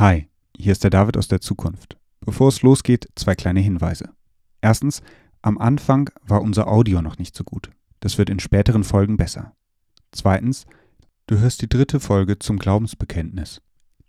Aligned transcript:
Hi, 0.00 0.30
hier 0.56 0.72
ist 0.72 0.82
der 0.82 0.88
David 0.88 1.18
aus 1.18 1.28
der 1.28 1.42
Zukunft. 1.42 1.98
Bevor 2.20 2.48
es 2.48 2.62
losgeht, 2.62 3.10
zwei 3.16 3.34
kleine 3.34 3.60
Hinweise. 3.60 4.08
Erstens, 4.62 5.02
am 5.42 5.58
Anfang 5.58 6.08
war 6.22 6.40
unser 6.40 6.68
Audio 6.68 7.02
noch 7.02 7.18
nicht 7.18 7.36
so 7.36 7.44
gut. 7.44 7.70
Das 8.00 8.16
wird 8.16 8.30
in 8.30 8.40
späteren 8.40 8.82
Folgen 8.82 9.18
besser. 9.18 9.54
Zweitens, 10.10 10.64
du 11.26 11.36
hörst 11.38 11.60
die 11.60 11.68
dritte 11.68 12.00
Folge 12.00 12.38
zum 12.38 12.58
Glaubensbekenntnis. 12.58 13.60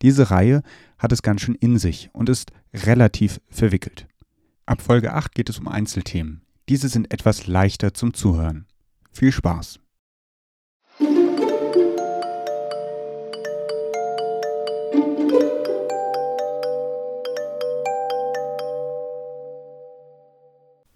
Diese 0.01 0.31
Reihe 0.31 0.63
hat 0.97 1.11
es 1.11 1.23
ganz 1.23 1.41
schön 1.41 1.55
in 1.55 1.77
sich 1.77 2.09
und 2.13 2.29
ist 2.29 2.53
relativ 2.73 3.41
verwickelt. 3.49 4.07
Ab 4.65 4.81
Folge 4.81 5.11
8 5.11 5.35
geht 5.35 5.49
es 5.49 5.59
um 5.59 5.67
Einzelthemen. 5.67 6.45
Diese 6.69 6.87
sind 6.87 7.13
etwas 7.13 7.47
leichter 7.47 7.93
zum 7.93 8.13
Zuhören. 8.13 8.65
Viel 9.11 9.33
Spaß! 9.33 9.81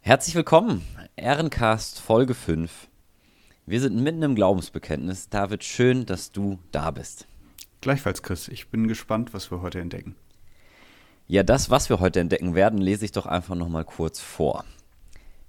Herzlich 0.08 0.36
willkommen, 0.36 0.84
Ehrencast 1.16 2.00
Folge 2.00 2.36
5. 2.36 2.90
Wir 3.66 3.82
sind 3.82 3.96
mitten 3.96 4.22
im 4.22 4.36
Glaubensbekenntnis. 4.36 5.30
David, 5.30 5.63
schön, 5.63 6.05
dass 6.05 6.32
du 6.32 6.59
da 6.72 6.91
bist. 6.91 7.26
Gleichfalls, 7.82 8.22
Chris. 8.22 8.48
Ich 8.48 8.70
bin 8.70 8.88
gespannt, 8.88 9.34
was 9.34 9.49
wir 9.49 9.63
heute 9.63 9.80
entdecken. 9.80 10.16
Ja, 11.26 11.41
das, 11.41 11.72
was 11.72 11.90
wir 11.90 11.99
heute 11.99 12.20
entdecken 12.20 12.54
werden, 12.54 12.77
lese 12.77 13.04
ich 13.04 13.13
doch 13.13 13.26
einfach 13.26 13.55
nochmal 13.55 13.84
kurz 13.84 14.20
vor. 14.20 14.63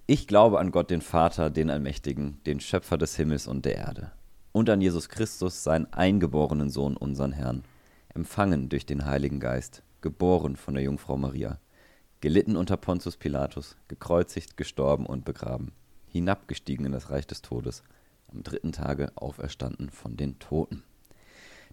Ich 0.07 0.27
glaube 0.27 0.59
an 0.59 0.71
Gott, 0.71 0.89
den 0.89 1.03
Vater, 1.03 1.51
den 1.51 1.69
Allmächtigen, 1.69 2.41
den 2.47 2.59
Schöpfer 2.59 2.97
des 2.97 3.15
Himmels 3.15 3.47
und 3.47 3.67
der 3.67 3.75
Erde. 3.75 4.13
Und 4.53 4.71
an 4.71 4.81
Jesus 4.81 5.11
Christus, 5.11 5.65
seinen 5.65 5.93
eingeborenen 5.93 6.71
Sohn, 6.71 6.97
unseren 6.97 7.33
Herrn, 7.33 7.63
empfangen 8.15 8.71
durch 8.71 8.87
den 8.87 9.05
Heiligen 9.05 9.39
Geist, 9.39 9.83
geboren 10.01 10.57
von 10.57 10.73
der 10.73 10.83
Jungfrau 10.83 11.19
Maria 11.19 11.59
gelitten 12.21 12.57
unter 12.57 12.77
Pontius 12.77 13.17
Pilatus, 13.17 13.77
gekreuzigt, 13.89 14.57
gestorben 14.57 15.07
und 15.07 15.25
begraben, 15.25 15.73
hinabgestiegen 16.09 16.87
in 16.87 16.93
das 16.93 17.11
Reich 17.11 17.27
des 17.27 17.43
Todes, 17.43 17.83
am 18.33 18.43
dritten 18.43 18.73
Tage 18.73 19.13
auferstanden 19.15 19.91
von 19.91 20.17
den 20.17 20.39
Toten. 20.39 20.83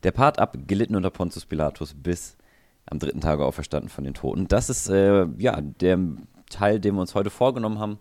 Der 0.03 0.11
Part 0.11 0.39
ab, 0.39 0.57
gelitten 0.67 0.95
unter 0.95 1.09
Pontius 1.09 1.45
Pilatus 1.45 1.93
bis 1.93 2.35
am 2.85 2.99
dritten 2.99 3.21
Tage 3.21 3.45
auferstanden 3.45 3.89
von 3.89 4.03
den 4.03 4.13
Toten. 4.13 4.47
Das 4.47 4.69
ist 4.69 4.89
äh, 4.89 5.25
ja 5.37 5.61
der 5.61 5.99
Teil, 6.49 6.79
den 6.79 6.95
wir 6.95 7.01
uns 7.01 7.15
heute 7.15 7.29
vorgenommen 7.29 7.79
haben. 7.79 7.99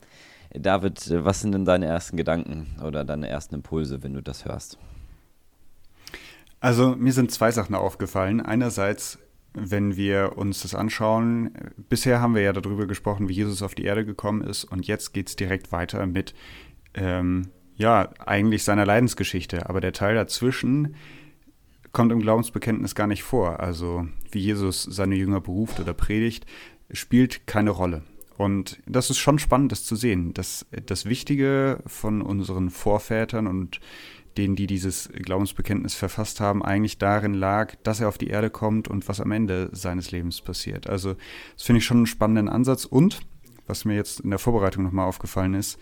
David, 0.52 1.10
was 1.24 1.40
sind 1.40 1.52
denn 1.52 1.64
deine 1.64 1.86
ersten 1.86 2.16
Gedanken 2.16 2.76
oder 2.84 3.04
deine 3.04 3.28
ersten 3.28 3.54
Impulse, 3.54 4.02
wenn 4.02 4.12
du 4.12 4.22
das 4.22 4.44
hörst? 4.44 4.78
Also 6.60 6.94
mir 6.94 7.12
sind 7.12 7.32
zwei 7.32 7.50
Sachen 7.50 7.74
aufgefallen. 7.74 8.40
Einerseits 8.40 9.18
wenn 9.54 9.96
wir 9.96 10.36
uns 10.36 10.62
das 10.62 10.74
anschauen, 10.74 11.50
bisher 11.88 12.20
haben 12.20 12.34
wir 12.34 12.42
ja 12.42 12.52
darüber 12.52 12.86
gesprochen, 12.86 13.28
wie 13.28 13.34
Jesus 13.34 13.62
auf 13.62 13.74
die 13.74 13.84
Erde 13.84 14.04
gekommen 14.04 14.42
ist 14.42 14.64
und 14.64 14.86
jetzt 14.86 15.12
geht 15.12 15.28
es 15.28 15.36
direkt 15.36 15.72
weiter 15.72 16.06
mit, 16.06 16.34
ähm, 16.94 17.48
ja, 17.76 18.10
eigentlich 18.24 18.64
seiner 18.64 18.86
Leidensgeschichte. 18.86 19.68
Aber 19.68 19.80
der 19.80 19.92
Teil 19.92 20.14
dazwischen 20.14 20.94
kommt 21.92 22.12
im 22.12 22.20
Glaubensbekenntnis 22.20 22.94
gar 22.94 23.06
nicht 23.06 23.22
vor. 23.22 23.60
Also 23.60 24.06
wie 24.30 24.40
Jesus 24.40 24.82
seine 24.82 25.14
Jünger 25.14 25.40
beruft 25.40 25.80
oder 25.80 25.94
predigt, 25.94 26.46
spielt 26.90 27.46
keine 27.46 27.70
Rolle. 27.70 28.02
Und 28.38 28.80
das 28.86 29.10
ist 29.10 29.18
schon 29.18 29.38
spannend, 29.38 29.72
das 29.72 29.84
zu 29.84 29.94
sehen. 29.94 30.32
dass 30.34 30.66
das 30.86 31.06
Wichtige 31.06 31.82
von 31.86 32.22
unseren 32.22 32.70
Vorvätern 32.70 33.46
und 33.46 33.80
denen, 34.38 34.56
die 34.56 34.66
dieses 34.66 35.10
Glaubensbekenntnis 35.12 35.94
verfasst 35.94 36.40
haben, 36.40 36.64
eigentlich 36.64 36.98
darin 36.98 37.34
lag, 37.34 37.74
dass 37.82 38.00
er 38.00 38.08
auf 38.08 38.18
die 38.18 38.28
Erde 38.28 38.50
kommt 38.50 38.88
und 38.88 39.08
was 39.08 39.20
am 39.20 39.32
Ende 39.32 39.68
seines 39.72 40.10
Lebens 40.10 40.40
passiert. 40.40 40.88
Also 40.88 41.14
das 41.54 41.64
finde 41.64 41.78
ich 41.78 41.84
schon 41.84 41.98
einen 41.98 42.06
spannenden 42.06 42.48
Ansatz. 42.48 42.84
Und, 42.84 43.20
was 43.66 43.84
mir 43.84 43.94
jetzt 43.94 44.20
in 44.20 44.30
der 44.30 44.38
Vorbereitung 44.38 44.84
nochmal 44.84 45.06
aufgefallen 45.06 45.54
ist, 45.54 45.78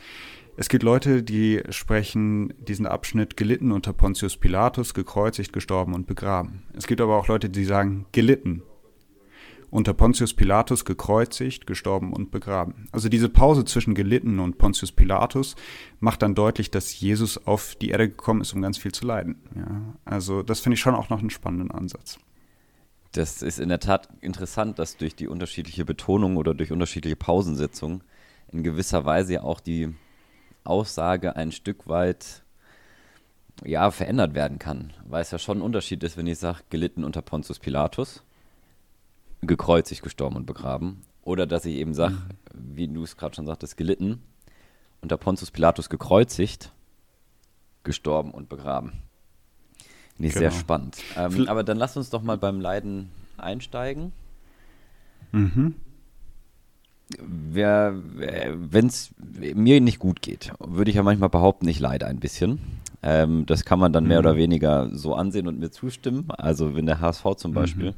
es 0.57 0.69
gibt 0.69 0.83
Leute, 0.83 1.23
die 1.23 1.63
sprechen 1.71 2.53
diesen 2.59 2.85
Abschnitt 2.87 3.37
gelitten 3.37 3.73
unter 3.73 3.93
Pontius 3.93 4.37
Pilatus, 4.37 4.93
gekreuzigt, 4.93 5.53
gestorben 5.53 5.95
und 5.95 6.07
begraben. 6.07 6.65
Es 6.77 6.87
gibt 6.87 7.01
aber 7.01 7.17
auch 7.17 7.29
Leute, 7.29 7.49
die 7.49 7.65
sagen 7.65 8.05
gelitten 8.13 8.63
unter 9.71 9.95
Pontius 9.95 10.35
Pilatus 10.35 10.85
gekreuzigt, 10.85 11.67
gestorben 11.67 12.13
und 12.13 12.31
begraben. 12.31 12.87
Also 12.93 13.09
diese 13.09 13.29
Pause 13.29 13.65
zwischen 13.65 13.95
gelitten 13.95 14.41
und 14.41 14.59
Pontius 14.59 14.93
Pilatus 14.93 15.55
macht 16.01 16.23
dann 16.23 16.35
deutlich, 16.35 16.71
dass 16.71 16.99
Jesus 16.99 17.47
auf 17.47 17.77
die 17.77 17.91
Erde 17.91 18.09
gekommen 18.09 18.41
ist, 18.41 18.53
um 18.53 18.63
ganz 18.63 18.79
viel 18.79 18.93
zu 18.93 19.07
leiden. 19.07 19.41
Ja, 19.55 19.95
also 20.05 20.43
das 20.43 20.61
finde 20.61 20.75
ich 20.75 20.81
schon 20.81 20.95
auch 20.95 21.09
noch 21.09 21.21
einen 21.21 21.31
spannenden 21.31 21.71
Ansatz. 21.71 22.19
Das 23.13 23.43
ist 23.43 23.59
in 23.59 23.69
der 23.69 23.81
Tat 23.81 24.09
interessant, 24.21 24.79
dass 24.79 24.97
durch 24.97 25.17
die 25.17 25.29
unterschiedliche 25.29 25.85
Betonung 25.85 26.37
oder 26.37 26.55
durch 26.55 26.73
unterschiedliche 26.73 27.17
Pausensetzungen 27.17 28.03
in 28.53 28.63
gewisser 28.63 29.05
Weise 29.05 29.35
ja 29.35 29.43
auch 29.43 29.61
die 29.61 29.95
Aussage 30.65 31.37
ein 31.37 31.53
Stück 31.53 31.89
weit 31.89 32.43
ja, 33.65 33.91
verändert 33.91 34.35
werden 34.35 34.59
kann. 34.59 34.93
Weil 35.05 35.23
es 35.23 35.31
ja 35.31 35.39
schon 35.39 35.59
ein 35.59 35.63
Unterschied 35.63 36.03
ist, 36.03 36.17
wenn 36.17 36.27
ich 36.27 36.39
sage, 36.39 36.61
gelitten 36.71 37.05
unter 37.05 37.23
Pontius 37.23 37.59
Pilatus 37.59 38.25
gekreuzigt, 39.43 40.03
gestorben 40.03 40.37
und 40.37 40.47
begraben. 40.47 41.03
Oder 41.23 41.47
dass 41.47 41.65
ich 41.65 41.77
eben 41.77 41.95
sage, 41.95 42.15
mhm. 42.15 42.77
wie 42.77 42.89
du 42.89 43.03
es 43.03 43.17
gerade 43.17 43.35
schon 43.35 43.47
sagtest, 43.47 43.77
gelitten, 43.77 44.23
unter 45.01 45.17
Pontius 45.17 45.51
Pilatus 45.51 45.89
gekreuzigt, 45.89 46.73
gestorben 47.85 48.31
und 48.31 48.49
begraben. 48.49 48.93
Nicht 50.19 50.35
genau. 50.35 50.51
sehr 50.51 50.59
spannend. 50.59 50.99
Ähm, 51.17 51.49
aber 51.49 51.65
dann 51.65 51.79
lass 51.79 51.97
uns 51.97 52.11
doch 52.11 52.23
mal 52.23 52.37
beim 52.37 52.61
Leiden 52.61 53.11
einsteigen. 53.39 54.13
Mhm. 55.33 55.75
Wenn 57.19 58.87
es 58.87 59.11
mir 59.19 59.81
nicht 59.81 59.99
gut 59.99 60.23
geht, 60.23 60.53
würde 60.61 60.91
ich 60.91 60.97
ja 60.97 61.03
manchmal 61.03 61.29
behaupten, 61.29 61.67
ich 61.67 61.81
leide 61.81 62.07
ein 62.07 62.21
bisschen. 62.21 62.61
Ähm, 63.03 63.47
das 63.47 63.65
kann 63.65 63.79
man 63.79 63.93
dann 63.93 64.07
mehr 64.07 64.21
mhm. 64.21 64.27
oder 64.27 64.37
weniger 64.37 64.91
so 64.93 65.15
ansehen 65.15 65.49
und 65.49 65.59
mir 65.59 65.71
zustimmen. 65.71 66.31
Also 66.31 66.75
wenn 66.75 66.87
der 66.87 67.01
HSV 67.01 67.25
zum 67.37 67.53
mhm. 67.53 67.55
Beispiel 67.55 67.95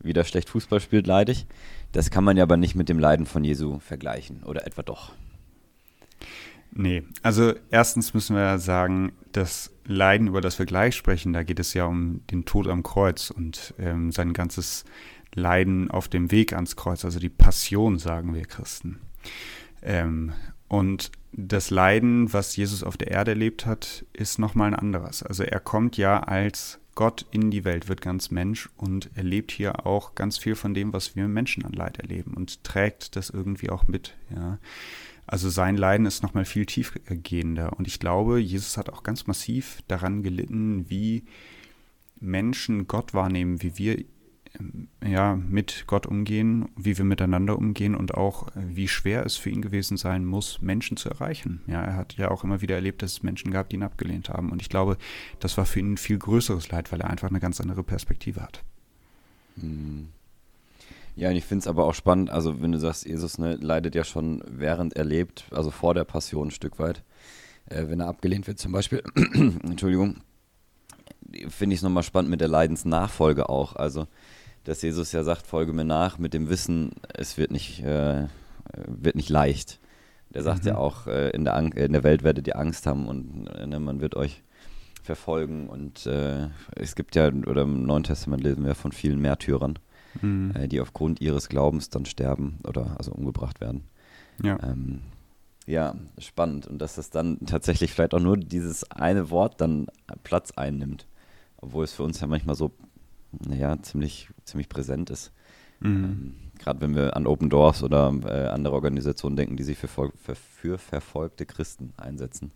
wieder 0.00 0.24
schlecht 0.24 0.48
Fußball 0.50 0.80
spielt, 0.80 1.06
leide 1.06 1.32
ich. 1.32 1.46
Das 1.92 2.10
kann 2.10 2.24
man 2.24 2.36
ja 2.36 2.42
aber 2.42 2.56
nicht 2.56 2.74
mit 2.74 2.88
dem 2.88 2.98
Leiden 2.98 3.26
von 3.26 3.44
Jesu 3.44 3.78
vergleichen. 3.78 4.42
Oder 4.44 4.66
etwa 4.66 4.82
doch? 4.82 5.12
Nee, 6.74 7.02
also 7.22 7.52
erstens 7.70 8.14
müssen 8.14 8.34
wir 8.34 8.58
sagen, 8.58 9.12
das 9.32 9.70
Leiden, 9.84 10.28
über 10.28 10.40
das 10.40 10.58
wir 10.58 10.64
gleich 10.64 10.96
sprechen, 10.96 11.34
da 11.34 11.42
geht 11.42 11.60
es 11.60 11.74
ja 11.74 11.84
um 11.84 12.26
den 12.30 12.46
Tod 12.46 12.66
am 12.66 12.82
Kreuz 12.82 13.30
und 13.30 13.74
ähm, 13.78 14.10
sein 14.10 14.32
ganzes 14.32 14.84
Leiden 15.34 15.90
auf 15.90 16.08
dem 16.08 16.30
Weg 16.30 16.54
ans 16.54 16.76
Kreuz, 16.76 17.04
also 17.04 17.18
die 17.18 17.28
Passion, 17.28 17.98
sagen 17.98 18.34
wir 18.34 18.44
Christen. 18.44 19.00
Ähm, 19.82 20.32
und 20.72 21.12
das 21.32 21.68
Leiden, 21.68 22.32
was 22.32 22.56
Jesus 22.56 22.82
auf 22.82 22.96
der 22.96 23.10
Erde 23.10 23.32
erlebt 23.32 23.66
hat, 23.66 24.06
ist 24.14 24.38
nochmal 24.38 24.68
ein 24.68 24.74
anderes. 24.74 25.22
Also 25.22 25.42
er 25.42 25.60
kommt 25.60 25.98
ja 25.98 26.20
als 26.20 26.80
Gott 26.94 27.26
in 27.30 27.50
die 27.50 27.66
Welt, 27.66 27.90
wird 27.90 28.00
ganz 28.00 28.30
Mensch 28.30 28.70
und 28.78 29.10
erlebt 29.14 29.50
hier 29.50 29.84
auch 29.84 30.14
ganz 30.14 30.38
viel 30.38 30.54
von 30.54 30.72
dem, 30.72 30.94
was 30.94 31.14
wir 31.14 31.28
Menschen 31.28 31.66
an 31.66 31.74
Leid 31.74 31.98
erleben 31.98 32.32
und 32.32 32.64
trägt 32.64 33.16
das 33.16 33.28
irgendwie 33.28 33.68
auch 33.68 33.86
mit. 33.86 34.14
Ja. 34.34 34.58
Also 35.26 35.50
sein 35.50 35.76
Leiden 35.76 36.06
ist 36.06 36.22
nochmal 36.22 36.46
viel 36.46 36.64
tiefgehender. 36.64 37.74
Und 37.74 37.86
ich 37.86 38.00
glaube, 38.00 38.38
Jesus 38.38 38.78
hat 38.78 38.88
auch 38.88 39.02
ganz 39.02 39.26
massiv 39.26 39.82
daran 39.88 40.22
gelitten, 40.22 40.88
wie 40.88 41.24
Menschen 42.18 42.86
Gott 42.86 43.12
wahrnehmen, 43.12 43.62
wie 43.62 43.76
wir 43.76 44.02
ja, 45.04 45.36
mit 45.36 45.84
Gott 45.86 46.06
umgehen, 46.06 46.68
wie 46.76 46.96
wir 46.96 47.04
miteinander 47.04 47.56
umgehen 47.56 47.94
und 47.94 48.14
auch, 48.14 48.48
wie 48.54 48.88
schwer 48.88 49.24
es 49.24 49.36
für 49.36 49.50
ihn 49.50 49.62
gewesen 49.62 49.96
sein 49.96 50.24
muss, 50.24 50.60
Menschen 50.60 50.96
zu 50.96 51.08
erreichen. 51.08 51.62
Ja, 51.66 51.82
er 51.82 51.96
hat 51.96 52.14
ja 52.14 52.30
auch 52.30 52.44
immer 52.44 52.60
wieder 52.60 52.74
erlebt, 52.74 53.02
dass 53.02 53.12
es 53.12 53.22
Menschen 53.22 53.50
gab, 53.50 53.68
die 53.68 53.76
ihn 53.76 53.82
abgelehnt 53.82 54.28
haben. 54.28 54.50
Und 54.50 54.62
ich 54.62 54.68
glaube, 54.68 54.96
das 55.40 55.56
war 55.56 55.66
für 55.66 55.80
ihn 55.80 55.94
ein 55.94 55.96
viel 55.96 56.18
größeres 56.18 56.70
Leid, 56.70 56.92
weil 56.92 57.00
er 57.00 57.10
einfach 57.10 57.30
eine 57.30 57.40
ganz 57.40 57.60
andere 57.60 57.82
Perspektive 57.82 58.42
hat. 58.42 58.62
Hm. 59.58 60.08
Ja, 61.14 61.28
und 61.28 61.36
ich 61.36 61.44
finde 61.44 61.60
es 61.60 61.66
aber 61.66 61.84
auch 61.84 61.94
spannend, 61.94 62.30
also 62.30 62.62
wenn 62.62 62.72
du 62.72 62.78
sagst, 62.78 63.04
Jesus 63.04 63.38
ne, 63.38 63.56
leidet 63.56 63.94
ja 63.94 64.02
schon 64.02 64.42
während 64.46 64.94
er 64.94 65.04
lebt, 65.04 65.44
also 65.50 65.70
vor 65.70 65.92
der 65.92 66.04
Passion 66.04 66.48
ein 66.48 66.52
Stück 66.52 66.78
weit. 66.78 67.02
Äh, 67.66 67.88
wenn 67.88 68.00
er 68.00 68.08
abgelehnt 68.08 68.46
wird 68.46 68.58
zum 68.58 68.72
Beispiel, 68.72 69.02
Entschuldigung, 69.34 70.16
finde 71.48 71.74
ich 71.74 71.78
es 71.78 71.82
nochmal 71.82 72.02
spannend 72.02 72.30
mit 72.30 72.40
der 72.40 72.48
Leidensnachfolge 72.48 73.48
auch. 73.48 73.76
Also 73.76 74.06
dass 74.64 74.82
Jesus 74.82 75.12
ja 75.12 75.24
sagt, 75.24 75.46
folge 75.46 75.72
mir 75.72 75.84
nach 75.84 76.18
mit 76.18 76.34
dem 76.34 76.48
Wissen, 76.48 76.92
es 77.14 77.36
wird 77.38 77.50
nicht, 77.50 77.82
äh, 77.82 78.26
wird 78.86 79.16
nicht 79.16 79.28
leicht. 79.28 79.80
Der 80.30 80.42
sagt 80.42 80.62
mhm. 80.62 80.68
ja 80.68 80.76
auch, 80.76 81.06
äh, 81.06 81.30
in, 81.30 81.44
der 81.44 81.56
in 81.58 81.92
der 81.92 82.04
Welt 82.04 82.22
werdet 82.22 82.46
ihr 82.46 82.58
Angst 82.58 82.86
haben 82.86 83.06
und 83.06 83.48
äh, 83.48 83.66
ne, 83.66 83.80
man 83.80 84.00
wird 84.00 84.14
euch 84.14 84.42
verfolgen. 85.02 85.68
Und 85.68 86.06
äh, 86.06 86.48
es 86.76 86.94
gibt 86.94 87.14
ja, 87.16 87.28
oder 87.28 87.62
im 87.62 87.84
Neuen 87.84 88.04
Testament 88.04 88.42
lesen 88.42 88.64
wir 88.64 88.74
von 88.74 88.92
vielen 88.92 89.20
Märtyrern, 89.20 89.78
mhm. 90.20 90.52
Äh, 90.54 90.68
die 90.68 90.80
aufgrund 90.80 91.20
ihres 91.20 91.48
Glaubens 91.48 91.90
dann 91.90 92.06
sterben 92.06 92.58
oder 92.64 92.94
also 92.98 93.12
umgebracht 93.12 93.60
werden. 93.60 93.84
Ja. 94.42 94.58
Ähm, 94.62 95.02
ja, 95.66 95.94
spannend. 96.18 96.66
Und 96.66 96.78
dass 96.78 96.96
das 96.96 97.10
dann 97.10 97.38
tatsächlich 97.46 97.92
vielleicht 97.92 98.14
auch 98.14 98.20
nur 98.20 98.36
dieses 98.36 98.90
eine 98.90 99.30
Wort 99.30 99.60
dann 99.60 99.86
Platz 100.24 100.52
einnimmt. 100.52 101.06
Obwohl 101.58 101.84
es 101.84 101.92
für 101.92 102.02
uns 102.02 102.20
ja 102.20 102.26
manchmal 102.26 102.56
so 102.56 102.72
naja, 103.46 103.80
ziemlich, 103.82 104.28
ziemlich 104.44 104.68
präsent 104.68 105.10
ist. 105.10 105.32
Mhm. 105.80 106.04
Ähm, 106.04 106.34
Gerade 106.58 106.80
wenn 106.80 106.94
wir 106.94 107.16
an 107.16 107.26
Open 107.26 107.50
Doors 107.50 107.82
oder 107.82 108.14
äh, 108.24 108.48
andere 108.48 108.74
Organisationen 108.74 109.36
denken, 109.36 109.56
die 109.56 109.64
sich 109.64 109.78
für, 109.78 109.88
für, 109.88 110.34
für 110.34 110.78
verfolgte 110.78 111.44
Christen 111.44 111.92
einsetzen, 111.96 112.52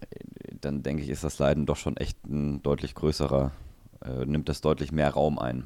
äh, 0.00 0.54
dann 0.60 0.82
denke 0.82 1.02
ich, 1.02 1.08
ist 1.08 1.24
das 1.24 1.38
Leiden 1.38 1.66
doch 1.66 1.76
schon 1.76 1.96
echt 1.96 2.24
ein 2.26 2.62
deutlich 2.62 2.94
größerer, 2.94 3.52
äh, 4.04 4.26
nimmt 4.26 4.48
das 4.48 4.60
deutlich 4.60 4.92
mehr 4.92 5.10
Raum 5.10 5.38
ein, 5.38 5.64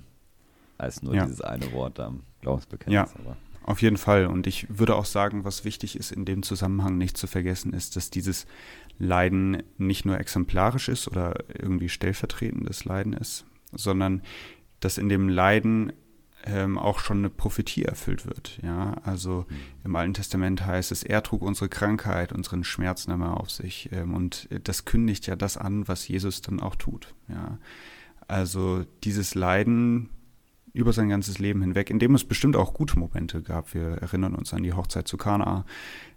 als 0.79 1.03
nur 1.03 1.15
ja. 1.15 1.25
dieses 1.25 1.41
eine 1.41 1.73
Wort 1.73 1.99
am 1.99 2.23
Glaubensbekenntnis. 2.41 3.13
Ja. 3.15 3.21
Aber. 3.21 3.37
Auf 3.65 3.81
jeden 3.83 3.97
Fall. 3.97 4.27
Und 4.27 4.47
ich 4.47 4.67
würde 4.69 4.97
auch 4.97 5.05
sagen, 5.05 5.45
was 5.45 5.65
wichtig 5.65 5.97
ist 5.97 6.11
in 6.11 6.25
dem 6.25 6.43
Zusammenhang 6.43 6.99
nicht 6.99 7.17
zu 7.17 7.27
vergessen, 7.27 7.73
ist, 7.73 7.97
dass 7.97 8.11
dieses 8.11 8.47
Leiden 8.99 9.63
nicht 9.79 10.05
nur 10.05 10.19
exemplarisch 10.19 10.89
ist 10.89 11.09
oder 11.09 11.45
irgendwie 11.49 11.89
stellvertretendes 11.89 12.85
Leiden 12.85 13.13
ist, 13.13 13.45
sondern 13.73 14.23
dass 14.81 14.99
in 14.99 15.09
dem 15.09 15.29
Leiden 15.29 15.93
ähm, 16.45 16.79
auch 16.79 16.99
schon 16.99 17.19
eine 17.19 17.31
Prophetie 17.31 17.85
erfüllt 17.85 18.27
wird. 18.27 18.59
Ja, 18.63 18.97
also 19.05 19.47
mhm. 19.49 19.57
im 19.85 19.97
Alten 19.97 20.15
Testament 20.15 20.67
heißt 20.67 20.93
es, 20.93 21.03
er 21.03 21.23
trug 21.23 21.43
unsere 21.43 21.69
Krankheit, 21.69 22.33
unseren 22.33 22.65
Schmerz 22.65 23.07
nahm 23.07 23.23
er 23.23 23.39
auf 23.39 23.51
sich. 23.51 23.91
Ähm, 23.93 24.15
und 24.15 24.49
das 24.65 24.85
kündigt 24.85 25.27
ja 25.27 25.37
das 25.37 25.57
an, 25.57 25.87
was 25.89 26.09
Jesus 26.09 26.43
dann 26.43 26.61
auch 26.61 26.77
tut. 26.77 27.15
Ja, 27.29 27.59
also 28.29 28.85
dieses 29.05 29.35
Leiden 29.35 30.11
über 30.73 30.93
sein 30.93 31.11
ganzes 31.11 31.39
Leben 31.39 31.61
hinweg, 31.61 31.91
in 31.91 31.99
dem 31.99 32.15
es 32.15 32.25
bestimmt 32.25 32.57
auch 32.57 32.73
gute 32.73 32.99
Momente 32.99 33.43
gab. 33.43 33.75
Wir 33.75 33.99
erinnern 33.99 34.35
uns 34.35 34.55
an 34.55 34.63
die 34.63 34.73
Hochzeit 34.73 35.07
zu 35.07 35.17
Kana. 35.19 35.67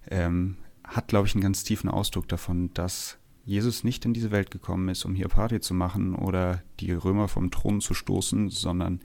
Ähm, 0.10 0.58
hat, 0.84 1.08
glaube 1.08 1.28
ich, 1.28 1.36
einen 1.36 1.42
ganz 1.42 1.64
tiefen 1.64 1.90
Ausdruck 1.90 2.28
davon, 2.28 2.74
dass 2.74 3.18
Jesus 3.46 3.84
nicht 3.84 4.04
in 4.06 4.14
diese 4.14 4.32
Welt 4.32 4.50
gekommen 4.50 4.90
ist, 4.90 5.06
um 5.06 5.14
hier 5.14 5.28
Party 5.28 5.60
zu 5.60 5.74
machen 5.74 6.16
oder 6.16 6.64
die 6.80 6.92
Römer 6.92 7.28
vom 7.28 7.52
Thron 7.52 7.80
zu 7.80 7.94
stoßen, 7.94 8.50
sondern 8.50 9.02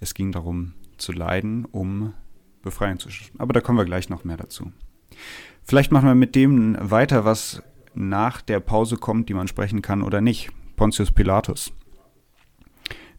es 0.00 0.14
ging 0.14 0.32
darum 0.32 0.74
zu 0.98 1.12
leiden, 1.12 1.64
um 1.64 2.12
Befreiung 2.62 2.98
zu 2.98 3.10
schaffen. 3.10 3.38
Aber 3.38 3.52
da 3.52 3.60
kommen 3.60 3.78
wir 3.78 3.84
gleich 3.84 4.08
noch 4.08 4.24
mehr 4.24 4.36
dazu. 4.36 4.72
Vielleicht 5.62 5.92
machen 5.92 6.08
wir 6.08 6.16
mit 6.16 6.34
dem 6.34 6.76
weiter, 6.80 7.24
was 7.24 7.62
nach 7.94 8.42
der 8.42 8.58
Pause 8.58 8.96
kommt, 8.96 9.28
die 9.28 9.34
man 9.34 9.46
sprechen 9.46 9.80
kann 9.80 10.02
oder 10.02 10.20
nicht. 10.20 10.50
Pontius 10.74 11.12
Pilatus. 11.12 11.72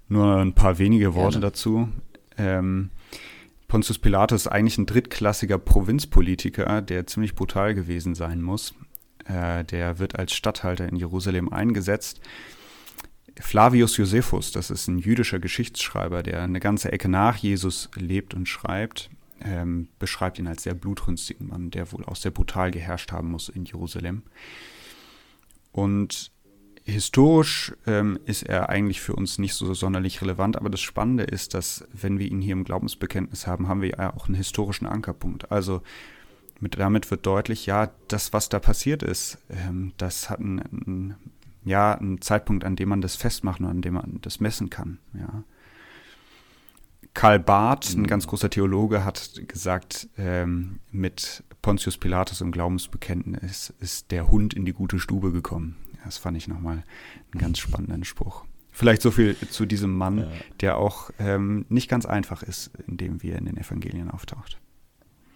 Nur 0.10 0.38
ein 0.38 0.54
paar 0.54 0.77
wenige 0.77 1.16
Worte 1.16 1.39
Gerne. 1.39 1.48
dazu. 1.48 1.89
Ähm, 2.38 2.92
Pontius 3.69 3.98
Pilatus 3.98 4.42
ist 4.42 4.48
eigentlich 4.48 4.77
ein 4.77 4.86
drittklassiger 4.86 5.57
Provinzpolitiker, 5.57 6.81
der 6.81 7.07
ziemlich 7.07 7.33
brutal 7.33 7.74
gewesen 7.74 8.13
sein 8.13 8.42
muss. 8.42 8.75
Äh, 9.25 9.63
der 9.66 10.00
wird 10.00 10.18
als 10.18 10.33
Statthalter 10.33 10.88
in 10.88 10.95
Jerusalem 10.95 11.51
eingesetzt. 11.51 12.22
Flavius 13.39 13.98
Josephus, 13.98 14.51
das 14.51 14.69
ist 14.69 14.88
ein 14.88 15.00
jüdischer 15.00 15.39
Geschichtsschreiber, 15.39 16.24
der 16.24 16.42
eine 16.42 16.60
ganze 16.60 16.92
Ecke 16.92 17.10
nach 17.10 17.36
Jesus 17.36 17.89
lebt 17.95 18.33
und 18.33 18.48
schreibt, 18.48 19.10
ähm, 19.42 19.89
beschreibt 20.00 20.39
ihn 20.39 20.48
als 20.48 20.63
sehr 20.63 20.74
blutrünstigen 20.74 21.48
Mann, 21.48 21.69
der 21.69 21.92
wohl 21.92 22.06
auch 22.06 22.16
sehr 22.16 22.31
brutal 22.31 22.72
geherrscht 22.72 23.12
haben 23.12 23.31
muss 23.31 23.50
in 23.50 23.66
Jerusalem. 23.66 24.24
Und 25.74 26.31
historisch 26.86 27.74
ähm, 27.86 28.19
ist 28.25 28.44
er 28.44 28.69
eigentlich 28.69 29.01
für 29.01 29.16
uns 29.16 29.38
nicht 29.39 29.56
so 29.56 29.74
sonderlich 29.74 30.22
relevant, 30.22 30.56
aber 30.56 30.69
das 30.69 30.81
Spannende 30.81 31.24
ist, 31.24 31.54
dass 31.54 31.86
wenn 31.92 32.19
wir 32.19 32.31
ihn 32.31 32.42
hier 32.42 32.54
im 32.54 32.63
Glaubensbekenntnis 32.63 33.48
haben, 33.48 33.68
haben 33.68 33.81
wir 33.81 33.89
ja 33.89 34.16
auch 34.16 34.27
einen 34.27 34.36
historischen 34.36 34.86
Ankerpunkt. 34.86 35.51
Also 35.51 35.81
mit, 36.59 36.79
damit 36.79 37.11
wird 37.11 37.25
deutlich, 37.25 37.65
ja, 37.65 37.91
das, 38.07 38.33
was 38.33 38.49
da 38.49 38.59
passiert 38.59 39.03
ist, 39.03 39.37
ähm, 39.49 39.93
das 39.97 40.29
hat 40.29 40.39
einen, 40.39 40.59
einen, 40.59 41.15
ja, 41.63 41.93
einen 41.93 42.21
Zeitpunkt, 42.21 42.63
an 42.63 42.75
dem 42.75 42.89
man 42.89 43.01
das 43.01 43.15
festmachen 43.15 43.65
und 43.65 43.71
an 43.71 43.81
dem 43.81 43.95
man 43.95 44.19
das 44.21 44.39
messen 44.39 44.69
kann. 44.69 44.99
Ja. 45.13 45.43
Karl 47.13 47.39
Barth, 47.39 47.93
ein 47.95 48.01
mhm. 48.01 48.07
ganz 48.07 48.27
großer 48.27 48.49
Theologe, 48.49 49.05
hat 49.05 49.41
gesagt, 49.47 50.09
ähm, 50.17 50.79
mit 50.91 51.43
Pontius 51.61 51.97
Pilatus 51.97 52.41
im 52.41 52.51
Glaubensbekenntnis 52.51 53.73
ist 53.79 54.11
der 54.11 54.29
Hund 54.29 54.53
in 54.53 54.65
die 54.65 54.73
gute 54.73 54.99
Stube 54.99 55.31
gekommen. 55.31 55.77
Das 56.03 56.17
fand 56.17 56.37
ich 56.37 56.47
nochmal 56.47 56.83
einen 57.31 57.41
ganz 57.41 57.57
spannenden 57.57 58.03
Spruch. 58.03 58.45
Vielleicht 58.71 59.01
so 59.01 59.09
viel 59.09 59.37
zu 59.49 59.65
diesem 59.65 59.97
Mann, 59.97 60.19
ja. 60.19 60.27
der 60.59 60.77
auch 60.77 61.09
ähm, 61.17 61.65
nicht 61.69 61.89
ganz 61.89 62.05
einfach 62.05 62.43
ist, 62.43 62.71
indem 62.87 63.23
wir 63.23 63.37
in 63.37 63.45
den 63.45 63.57
Evangelien 63.57 64.11
auftaucht. 64.11 64.59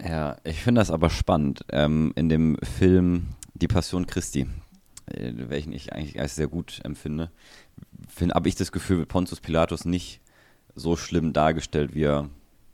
Ja, 0.03 0.37
ich 0.43 0.61
finde 0.61 0.79
das 0.79 0.91
aber 0.91 1.09
spannend. 1.09 1.65
Ähm, 1.71 2.13
in 2.15 2.29
dem 2.29 2.57
Film 2.63 3.27
Die 3.53 3.67
Passion 3.67 4.07
Christi, 4.07 4.47
äh, 5.07 5.31
welchen 5.35 5.73
ich 5.73 5.93
eigentlich 5.93 6.19
als 6.19 6.35
sehr 6.35 6.47
gut 6.47 6.79
empfinde, 6.83 7.31
habe 8.33 8.49
ich 8.49 8.55
das 8.55 8.71
Gefühl, 8.71 8.99
wird 8.99 9.09
Pontius 9.09 9.41
Pilatus 9.41 9.85
nicht 9.85 10.21
so 10.75 10.95
schlimm 10.95 11.33
dargestellt, 11.33 11.93
wie 11.93 12.03
er 12.03 12.29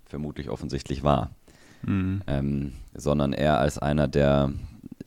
vermutlich 0.06 0.50
offensichtlich 0.50 1.04
war. 1.04 1.32
Mhm. 1.84 2.22
Ähm, 2.28 2.74
sondern 2.94 3.34
eher 3.34 3.60
als 3.60 3.78
einer, 3.78 4.08
der 4.08 4.54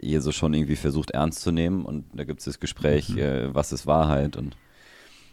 Jesus 0.01 0.35
schon 0.35 0.55
irgendwie 0.55 0.77
versucht 0.77 1.11
ernst 1.13 1.41
zu 1.41 1.53
nehmen. 1.53 1.85
Und 1.85 2.05
da 2.13 2.25
gibt 2.25 2.41
es 2.41 2.47
das 2.47 2.61
Gespräch, 2.61 3.11
mhm. 3.11 3.19
äh, 3.19 3.55
was 3.55 3.73
ist 3.73 3.87
Wahrheit 3.87 4.37
und 4.37 4.57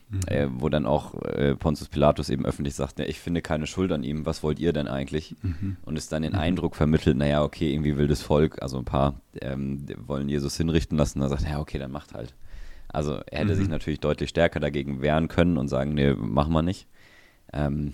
Mhm. 0.09 0.19
Äh, 0.27 0.47
wo 0.61 0.69
dann 0.69 0.85
auch 0.85 1.15
äh, 1.23 1.55
Pontius 1.55 1.89
Pilatus 1.89 2.29
eben 2.29 2.45
öffentlich 2.45 2.75
sagt, 2.75 2.99
ja, 2.99 3.05
ich 3.05 3.19
finde 3.19 3.41
keine 3.41 3.65
Schuld 3.65 3.91
an 3.91 4.03
ihm, 4.03 4.25
was 4.25 4.43
wollt 4.43 4.59
ihr 4.59 4.71
denn 4.71 4.87
eigentlich? 4.87 5.35
Mhm. 5.41 5.77
Und 5.83 5.97
es 5.97 6.07
dann 6.07 6.21
den 6.21 6.33
mhm. 6.33 6.39
Eindruck 6.39 6.75
vermittelt, 6.75 7.17
naja, 7.17 7.43
okay, 7.43 7.73
irgendwie 7.73 7.97
will 7.97 8.07
das 8.07 8.21
Volk, 8.21 8.61
also 8.61 8.77
ein 8.77 8.85
paar 8.85 9.19
ähm, 9.41 9.85
wollen 10.05 10.29
Jesus 10.29 10.57
hinrichten 10.57 10.97
lassen, 10.97 11.19
dann 11.19 11.29
sagt 11.29 11.43
er, 11.43 11.51
ja, 11.51 11.59
okay, 11.59 11.79
dann 11.79 11.91
macht 11.91 12.13
halt. 12.13 12.35
Also 12.87 13.19
er 13.25 13.39
hätte 13.39 13.55
sich 13.55 13.65
mhm. 13.65 13.71
natürlich 13.71 13.99
deutlich 13.99 14.29
stärker 14.29 14.59
dagegen 14.59 15.01
wehren 15.01 15.27
können 15.27 15.57
und 15.57 15.69
sagen, 15.69 15.95
nee, 15.95 16.13
machen 16.13 16.53
wir 16.53 16.61
nicht. 16.61 16.87
Ähm, 17.51 17.93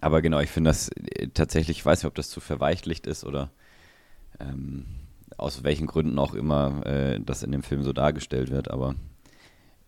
aber 0.00 0.22
genau, 0.22 0.40
ich 0.40 0.50
finde 0.50 0.70
das 0.70 0.90
äh, 0.90 1.28
tatsächlich, 1.28 1.78
ich 1.78 1.86
weiß 1.86 2.02
nicht, 2.02 2.08
ob 2.08 2.14
das 2.14 2.28
zu 2.28 2.40
verweichlicht 2.40 3.06
ist 3.06 3.24
oder 3.24 3.50
ähm, 4.38 4.84
aus 5.36 5.64
welchen 5.64 5.86
Gründen 5.86 6.18
auch 6.18 6.34
immer 6.34 6.84
äh, 6.86 7.18
das 7.18 7.42
in 7.42 7.50
dem 7.50 7.62
Film 7.62 7.82
so 7.82 7.92
dargestellt 7.92 8.50
wird, 8.50 8.70
aber 8.70 8.94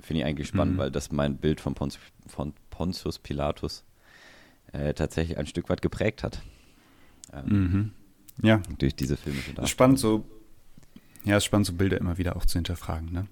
Finde 0.02 0.20
ich 0.20 0.26
eigentlich 0.26 0.48
spannend, 0.48 0.74
mhm. 0.74 0.78
weil 0.78 0.90
das 0.90 1.12
mein 1.12 1.36
Bild 1.36 1.60
von, 1.60 1.74
Ponz, 1.74 1.98
von 2.26 2.52
Pontius 2.70 3.18
Pilatus 3.18 3.84
äh, 4.72 4.94
tatsächlich 4.94 5.38
ein 5.38 5.46
Stück 5.46 5.68
weit 5.68 5.80
geprägt 5.80 6.22
hat. 6.22 6.42
Ähm, 7.32 7.46
mhm. 7.46 7.90
Ja. 8.42 8.60
Durch 8.78 8.94
diese 8.94 9.16
filmische 9.16 9.50
Darstellung. 9.50 9.68
Spannend 9.68 9.98
so, 9.98 10.24
ja, 11.24 11.36
es 11.36 11.38
ist 11.38 11.44
spannend, 11.46 11.66
so 11.66 11.74
Bilder 11.74 11.98
immer 11.98 12.18
wieder 12.18 12.36
auch 12.36 12.44
zu 12.44 12.58
hinterfragen, 12.58 13.12
ne? 13.12 13.26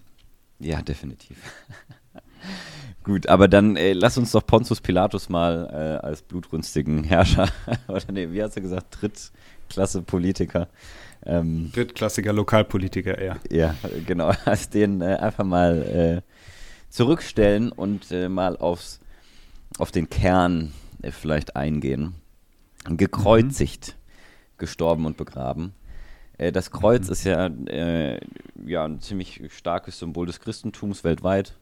Ja, 0.61 0.83
definitiv. 0.83 1.39
Gut, 3.03 3.29
aber 3.29 3.49
dann 3.49 3.77
äh, 3.77 3.95
lass 3.95 4.19
uns 4.19 4.31
doch 4.33 4.47
Pontius 4.47 4.81
Pilatus 4.81 5.29
mal 5.29 5.69
äh, 5.73 6.07
als 6.07 6.23
blutrünstigen 6.23 7.03
Herrscher, 7.05 7.49
oder 7.89 8.13
nee, 8.13 8.31
wie 8.31 8.43
hast 8.43 8.57
du 8.57 8.61
gesagt, 8.61 8.99
Drittklasse 9.01 10.03
Politiker. 10.03 10.69
Ähm, 11.25 11.71
Drittklassiger 11.73 12.33
Lokalpolitiker, 12.33 13.23
ja. 13.23 13.37
Ja, 13.51 13.75
genau, 14.07 14.33
als 14.45 14.69
den 14.69 15.01
äh, 15.01 15.17
einfach 15.17 15.45
mal 15.45 15.83
äh, 15.83 16.30
zurückstellen 16.91 17.73
und 17.73 18.11
äh, 18.11 18.29
mal 18.29 18.57
aufs, 18.57 19.01
auf 19.79 19.91
den 19.91 20.11
Kern 20.11 20.73
äh, 21.03 21.13
vielleicht 21.13 21.57
eingehen. 21.57 22.15
Gekreuzigt, 22.85 23.97
mhm. 23.97 24.59
gestorben 24.59 25.07
und 25.07 25.17
begraben. 25.17 25.73
Äh, 26.37 26.53
das 26.53 26.71
Kreuz 26.71 27.07
mhm. 27.07 27.13
ist 27.13 27.25
ja, 27.25 27.47
äh, 27.47 28.21
ja 28.67 28.85
ein 28.85 29.01
ziemlich 29.01 29.41
starkes 29.49 29.99
Symbol 29.99 30.27
des 30.27 30.41
Christentums 30.41 31.05
weltweit. 31.05 31.57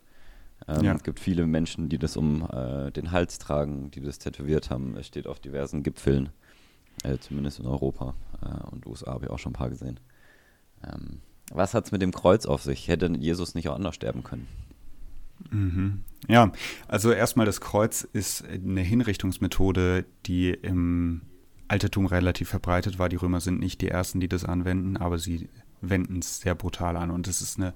Ähm, 0.67 0.85
ja. 0.85 0.95
Es 0.95 1.05
gibt 1.05 1.21
viele 1.21 1.47
Menschen, 1.47 1.89
die 1.89 1.99
das 1.99 2.17
um 2.17 2.49
äh, 2.51 2.91
den 2.91 3.13
Hals 3.13 3.39
tragen, 3.39 3.91
die 3.91 4.01
das 4.01 4.19
tätowiert 4.19 4.71
haben. 4.71 4.97
Es 4.97 5.07
steht 5.07 5.27
auf 5.27 5.39
diversen 5.39 5.83
Gipfeln, 5.83 6.31
äh, 7.05 7.19
zumindest 7.19 7.61
in 7.61 7.67
Europa 7.67 8.15
und 8.71 8.87
USA 8.87 9.15
habe 9.15 9.25
ich 9.25 9.31
auch 9.33 9.39
schon 9.41 9.51
ein 9.51 9.55
paar 9.55 9.69
gesehen. 9.69 9.99
Ähm, 10.85 11.21
was 11.51 11.75
hat 11.75 11.87
es 11.87 11.93
mit 11.93 12.03
dem 12.03 12.13
Kreuz 12.13 12.47
auf 12.47 12.63
sich? 12.63 12.87
Hätte 12.87 13.11
Jesus 13.19 13.57
nicht 13.57 13.69
auch 13.69 13.75
anders 13.75 13.97
sterben 13.97 14.23
können? 14.23 14.47
Mhm. 15.51 16.05
Ja, 16.29 16.53
also 16.89 17.13
erstmal 17.13 17.47
das 17.47 17.61
Kreuz 17.61 18.03
ist 18.13 18.45
eine 18.45 18.81
Hinrichtungsmethode, 18.81 20.05
die 20.27 20.51
im 20.51 21.23
Altertum 21.69 22.07
relativ 22.07 22.49
verbreitet 22.49 22.99
war. 22.99 23.09
Die 23.09 23.17
Römer 23.17 23.41
sind 23.41 23.61
nicht 23.61 23.81
die 23.81 23.89
ersten, 23.89 24.21
die 24.21 24.29
das 24.29 24.45
anwenden, 24.45 24.97
aber 24.97 25.19
sie 25.19 25.49
wenden 25.81 26.19
es 26.19 26.41
sehr 26.41 26.55
brutal 26.55 26.97
an. 26.97 27.11
Und 27.11 27.29
es 27.29 27.41
ist 27.41 27.59
eine 27.59 27.75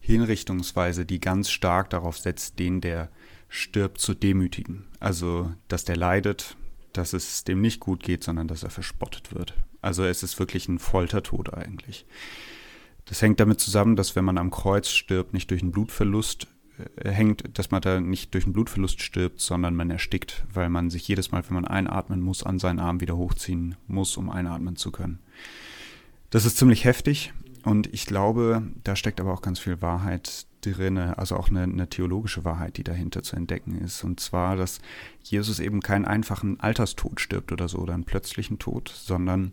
Hinrichtungsweise, 0.00 1.06
die 1.06 1.20
ganz 1.20 1.50
stark 1.50 1.90
darauf 1.90 2.18
setzt, 2.18 2.58
den, 2.58 2.80
der 2.80 3.10
stirbt, 3.48 3.98
zu 3.98 4.14
demütigen. 4.14 4.84
Also, 5.00 5.52
dass 5.68 5.84
der 5.84 5.96
leidet, 5.96 6.56
dass 6.92 7.12
es 7.12 7.44
dem 7.44 7.60
nicht 7.60 7.80
gut 7.80 8.02
geht, 8.02 8.24
sondern 8.24 8.48
dass 8.48 8.62
er 8.62 8.70
verspottet 8.70 9.34
wird. 9.34 9.54
Also 9.80 10.04
es 10.04 10.22
ist 10.22 10.38
wirklich 10.38 10.68
ein 10.68 10.78
Foltertod 10.78 11.54
eigentlich. 11.54 12.06
Das 13.04 13.22
hängt 13.22 13.40
damit 13.40 13.60
zusammen, 13.60 13.96
dass 13.96 14.16
wenn 14.16 14.24
man 14.24 14.38
am 14.38 14.50
Kreuz 14.50 14.88
stirbt, 14.90 15.32
nicht 15.32 15.50
durch 15.50 15.62
einen 15.62 15.72
Blutverlust 15.72 16.46
hängt, 17.02 17.58
dass 17.58 17.70
man 17.70 17.80
da 17.82 18.00
nicht 18.00 18.34
durch 18.34 18.44
einen 18.44 18.52
Blutverlust 18.52 19.02
stirbt, 19.02 19.40
sondern 19.40 19.74
man 19.74 19.90
erstickt, 19.90 20.46
weil 20.52 20.68
man 20.68 20.90
sich 20.90 21.06
jedes 21.08 21.32
Mal, 21.32 21.42
wenn 21.48 21.54
man 21.54 21.66
einatmen 21.66 22.20
muss, 22.20 22.42
an 22.42 22.58
seinen 22.58 22.78
Arm 22.78 23.00
wieder 23.00 23.16
hochziehen 23.16 23.76
muss, 23.86 24.16
um 24.16 24.30
einatmen 24.30 24.76
zu 24.76 24.90
können. 24.90 25.18
Das 26.30 26.44
ist 26.44 26.58
ziemlich 26.58 26.84
heftig 26.84 27.32
und 27.64 27.92
ich 27.92 28.06
glaube, 28.06 28.62
da 28.84 28.96
steckt 28.96 29.20
aber 29.20 29.32
auch 29.32 29.42
ganz 29.42 29.58
viel 29.58 29.82
Wahrheit 29.82 30.46
drin, 30.60 30.98
also 30.98 31.36
auch 31.36 31.48
eine, 31.48 31.62
eine, 31.62 31.88
theologische 31.88 32.44
Wahrheit, 32.44 32.76
die 32.76 32.84
dahinter 32.84 33.22
zu 33.22 33.36
entdecken 33.36 33.78
ist. 33.78 34.02
Und 34.04 34.20
zwar, 34.20 34.56
dass 34.56 34.80
Jesus 35.22 35.60
eben 35.60 35.80
keinen 35.80 36.04
einfachen 36.04 36.58
Alterstod 36.60 37.20
stirbt 37.20 37.52
oder 37.52 37.68
so, 37.68 37.78
oder 37.78 37.94
einen 37.94 38.04
plötzlichen 38.04 38.58
Tod, 38.58 38.88
sondern 38.88 39.52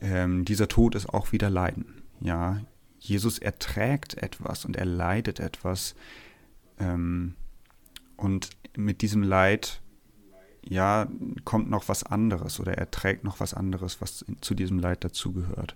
ähm, 0.00 0.44
dieser 0.44 0.68
Tod 0.68 0.94
ist 0.94 1.08
auch 1.08 1.32
wieder 1.32 1.50
Leiden. 1.50 2.02
Ja, 2.20 2.60
Jesus 2.98 3.38
erträgt 3.38 4.14
etwas 4.14 4.64
und 4.64 4.76
er 4.76 4.84
leidet 4.84 5.40
etwas. 5.40 5.94
Ähm, 6.82 7.34
und 8.16 8.50
mit 8.76 9.02
diesem 9.02 9.22
Leid, 9.22 9.80
ja, 10.64 11.08
kommt 11.44 11.70
noch 11.70 11.88
was 11.88 12.04
anderes 12.04 12.60
oder 12.60 12.74
er 12.78 12.90
trägt 12.90 13.24
noch 13.24 13.40
was 13.40 13.52
anderes, 13.54 14.00
was 14.00 14.24
zu 14.40 14.54
diesem 14.54 14.78
Leid 14.78 15.02
dazugehört. 15.04 15.74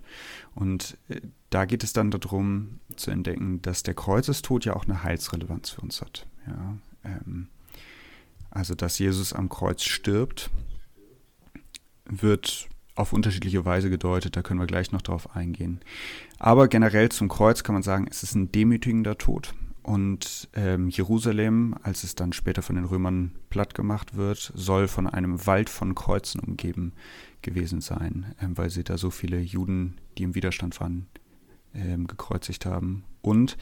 Und 0.55 0.97
äh, 1.09 1.21
da 1.49 1.65
geht 1.65 1.83
es 1.83 1.93
dann 1.93 2.11
darum 2.11 2.79
zu 2.95 3.11
entdecken, 3.11 3.61
dass 3.61 3.83
der 3.83 3.93
Kreuzestod 3.93 4.65
ja 4.65 4.75
auch 4.75 4.85
eine 4.85 5.03
Heilsrelevanz 5.03 5.71
für 5.71 5.81
uns 5.81 6.01
hat. 6.01 6.25
Ja, 6.45 6.77
ähm, 7.03 7.47
also, 8.49 8.75
dass 8.75 8.97
Jesus 8.97 9.33
am 9.33 9.49
Kreuz 9.49 9.83
stirbt, 9.83 10.49
wird 12.05 12.69
auf 12.95 13.13
unterschiedliche 13.13 13.65
Weise 13.65 13.89
gedeutet, 13.89 14.35
da 14.35 14.41
können 14.41 14.59
wir 14.59 14.65
gleich 14.65 14.91
noch 14.91 15.01
drauf 15.01 15.35
eingehen. 15.35 15.81
Aber 16.39 16.67
generell 16.67 17.09
zum 17.09 17.27
Kreuz 17.27 17.63
kann 17.63 17.73
man 17.73 17.83
sagen, 17.83 18.07
es 18.09 18.23
ist 18.23 18.35
ein 18.35 18.51
demütigender 18.51 19.17
Tod. 19.17 19.53
Und 19.87 20.49
ähm, 20.53 20.89
Jerusalem, 20.89 21.73
als 21.81 22.03
es 22.03 22.13
dann 22.13 22.33
später 22.33 22.61
von 22.61 22.75
den 22.75 22.83
Römern 22.83 23.31
platt 23.49 23.73
gemacht 23.73 24.17
wird, 24.17 24.51
soll 24.53 24.89
von 24.89 25.07
einem 25.07 25.47
Wald 25.47 25.69
von 25.69 25.95
Kreuzen 25.95 26.41
umgeben 26.41 26.91
gewesen 27.41 27.79
sein, 27.79 28.35
ähm, 28.41 28.57
weil 28.57 28.69
sie 28.69 28.83
da 28.83 28.97
so 28.97 29.11
viele 29.11 29.39
Juden, 29.39 29.95
die 30.17 30.23
im 30.23 30.35
Widerstand 30.35 30.77
waren, 30.81 31.07
ähm, 31.73 32.05
gekreuzigt 32.05 32.65
haben. 32.65 33.05
Und 33.21 33.57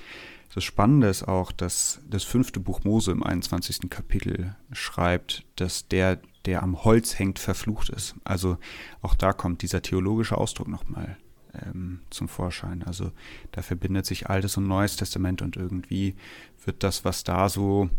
das 0.56 0.64
Spannende 0.64 1.10
ist 1.10 1.28
auch, 1.28 1.52
dass 1.52 2.02
das 2.10 2.24
fünfte 2.24 2.60
Buch 2.60 2.84
Mose 2.84 3.12
im 3.12 3.22
21. 3.22 3.92
Kapitel 3.92 4.56
schreibt, 4.72 5.46
dass 5.58 5.88
der, 5.90 6.20
der 6.46 6.64
am 6.64 6.84
Holz 6.84 7.20
hängt, 7.20 7.38
verflucht 7.38 7.90
ist. 7.90 8.16
Also 8.24 8.58
auch 9.04 9.14
da 9.14 9.32
kommt 9.32 9.62
dieser 9.62 9.84
theologische 9.84 10.40
Ausdruck 10.40 10.70
nochmal 10.70 11.18
ähm, 11.66 12.02
zum 12.10 12.28
Vorschein. 12.28 12.84
Also 12.84 13.12
da 13.52 13.62
verbindet 13.62 14.06
sich 14.06 14.30
Altes 14.30 14.58
und 14.58 14.68
Neues 14.68 14.96
Testament 14.96 15.42
und 15.42 15.56
irgendwie 15.56 16.16
wird 16.64 16.84
das, 16.84 17.06
was 17.06 17.24
da 17.24 17.50
so 17.50 17.90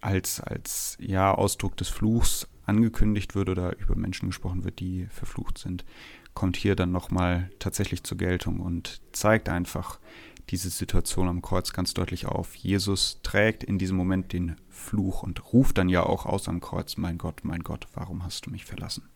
als, 0.00 0.40
als 0.40 0.96
ja, 1.00 1.32
Ausdruck 1.32 1.76
des 1.76 1.88
Fluchs 1.88 2.46
angekündigt 2.64 3.34
wird 3.34 3.48
oder 3.48 3.78
über 3.78 3.96
Menschen 3.96 4.28
gesprochen 4.28 4.64
wird, 4.64 4.80
die 4.80 5.06
verflucht 5.06 5.58
sind, 5.58 5.84
kommt 6.34 6.56
hier 6.56 6.76
dann 6.76 6.92
nochmal 6.92 7.50
tatsächlich 7.58 8.02
zur 8.02 8.18
Geltung 8.18 8.60
und 8.60 9.00
zeigt 9.12 9.48
einfach 9.48 9.98
diese 10.50 10.70
Situation 10.70 11.28
am 11.28 11.42
Kreuz 11.42 11.72
ganz 11.72 11.94
deutlich 11.94 12.26
auf. 12.26 12.54
Jesus 12.54 13.20
trägt 13.22 13.64
in 13.64 13.78
diesem 13.78 13.96
Moment 13.96 14.32
den 14.32 14.56
Fluch 14.68 15.22
und 15.22 15.52
ruft 15.52 15.78
dann 15.78 15.88
ja 15.88 16.04
auch 16.04 16.26
aus 16.26 16.48
am 16.48 16.60
Kreuz, 16.60 16.96
mein 16.96 17.18
Gott, 17.18 17.40
mein 17.42 17.62
Gott, 17.62 17.86
warum 17.94 18.22
hast 18.22 18.46
du 18.46 18.50
mich 18.50 18.64
verlassen? 18.64 19.08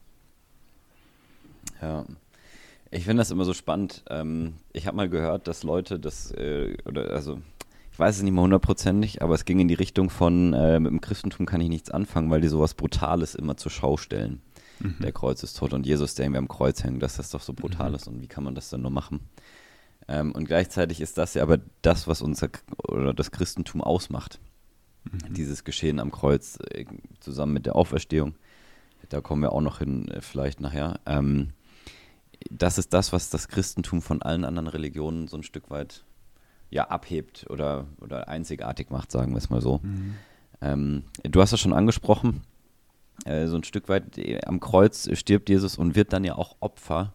Ja, 1.81 2.05
ich 2.91 3.05
finde 3.05 3.21
das 3.21 3.31
immer 3.31 3.45
so 3.45 3.55
spannend. 3.55 4.05
Ähm, 4.09 4.55
ich 4.73 4.87
habe 4.87 4.97
mal 4.97 5.09
gehört, 5.09 5.47
dass 5.49 5.63
Leute 5.63 5.99
das, 5.99 6.33
äh, 6.33 6.77
oder 6.85 7.11
also 7.11 7.41
ich 7.93 7.99
weiß 7.99 8.17
es 8.17 8.23
nicht 8.23 8.33
mal 8.33 8.43
hundertprozentig, 8.43 9.23
aber 9.23 9.35
es 9.35 9.45
ging 9.45 9.61
in 9.61 9.69
die 9.69 9.75
Richtung 9.75 10.11
von, 10.11 10.55
äh, 10.55 10.81
mit 10.81 10.91
dem 10.91 11.01
Christentum 11.01 11.47
kann 11.47 11.61
ich 11.61 11.69
nichts 11.69 11.91
anfangen, 11.91 12.31
weil 12.31 12.41
die 12.41 12.49
sowas 12.49 12.75
Brutales 12.75 13.35
immer 13.35 13.57
zur 13.57 13.71
Schau 13.71 13.97
stellen. 13.97 14.41
Mhm. 14.81 14.97
Der 15.03 15.13
Kreuz 15.13 15.43
ist 15.43 15.59
tot 15.59 15.73
und 15.73 15.87
Jesus, 15.87 16.15
der 16.15 16.25
irgendwie 16.25 16.39
am 16.39 16.49
Kreuz 16.49 16.83
hängt, 16.83 17.03
dass 17.03 17.17
das 17.17 17.31
doch 17.31 17.43
so 17.43 17.53
brutal 17.53 17.91
mhm. 17.91 17.95
ist 17.97 18.09
und 18.09 18.21
wie 18.21 18.29
kann 18.29 18.45
man 18.45 18.55
das 18.55 18.71
denn 18.71 18.83
nur 18.83 18.91
machen? 18.91 19.21
Ähm, 20.09 20.33
und 20.33 20.47
gleichzeitig 20.47 21.01
ist 21.01 21.19
das 21.19 21.35
ja 21.35 21.43
aber 21.43 21.59
das, 21.83 22.09
was 22.09 22.23
unser 22.23 22.49
oder 22.89 23.15
das 23.15 23.31
Christentum 23.31 23.83
ausmacht. 23.83 24.41
Mhm. 25.05 25.35
Dieses 25.35 25.65
Geschehen 25.65 26.01
am 26.01 26.11
Kreuz 26.11 26.59
äh, 26.71 26.87
zusammen 27.21 27.53
mit 27.53 27.67
der 27.67 27.77
Auferstehung. 27.77 28.35
Da 29.09 29.21
kommen 29.21 29.43
wir 29.43 29.53
auch 29.53 29.61
noch 29.61 29.79
hin, 29.79 30.09
äh, 30.09 30.21
vielleicht 30.21 30.61
nachher. 30.61 31.01
Ähm, 31.07 31.51
das 32.49 32.79
ist 32.79 32.93
das, 32.93 33.13
was 33.13 33.31
das 33.31 33.49
Christentum 33.49 34.03
von 34.03 34.23
allen 34.23 34.45
anderen 34.45 34.69
Religionen 34.69 35.29
so 35.29 35.37
ein 35.37 35.43
Stück 35.43 35.71
weit 35.71 36.05
ja, 36.71 36.89
abhebt 36.89 37.47
oder, 37.51 37.87
oder 38.01 38.29
einzigartig 38.29 38.91
macht, 38.91 39.11
sagen 39.11 39.33
wir 39.33 39.39
es 39.39 39.51
mal 39.51 39.61
so. 39.61 39.81
Mhm. 39.83 40.15
Ähm, 40.63 41.03
du 41.23 41.41
hast 41.41 41.53
es 41.53 41.61
schon 41.61 41.73
angesprochen, 41.73 42.43
äh, 43.25 43.47
so 43.47 43.57
ein 43.57 43.65
Stück 43.65 43.89
weit 43.89 44.19
äh, 44.19 44.41
am 44.45 44.61
Kreuz 44.61 45.09
stirbt 45.19 45.49
Jesus 45.49 45.77
und 45.77 45.97
wird 45.97 46.13
dann 46.13 46.25
ja 46.25 46.37
auch 46.37 46.57
Opfer. 46.61 47.15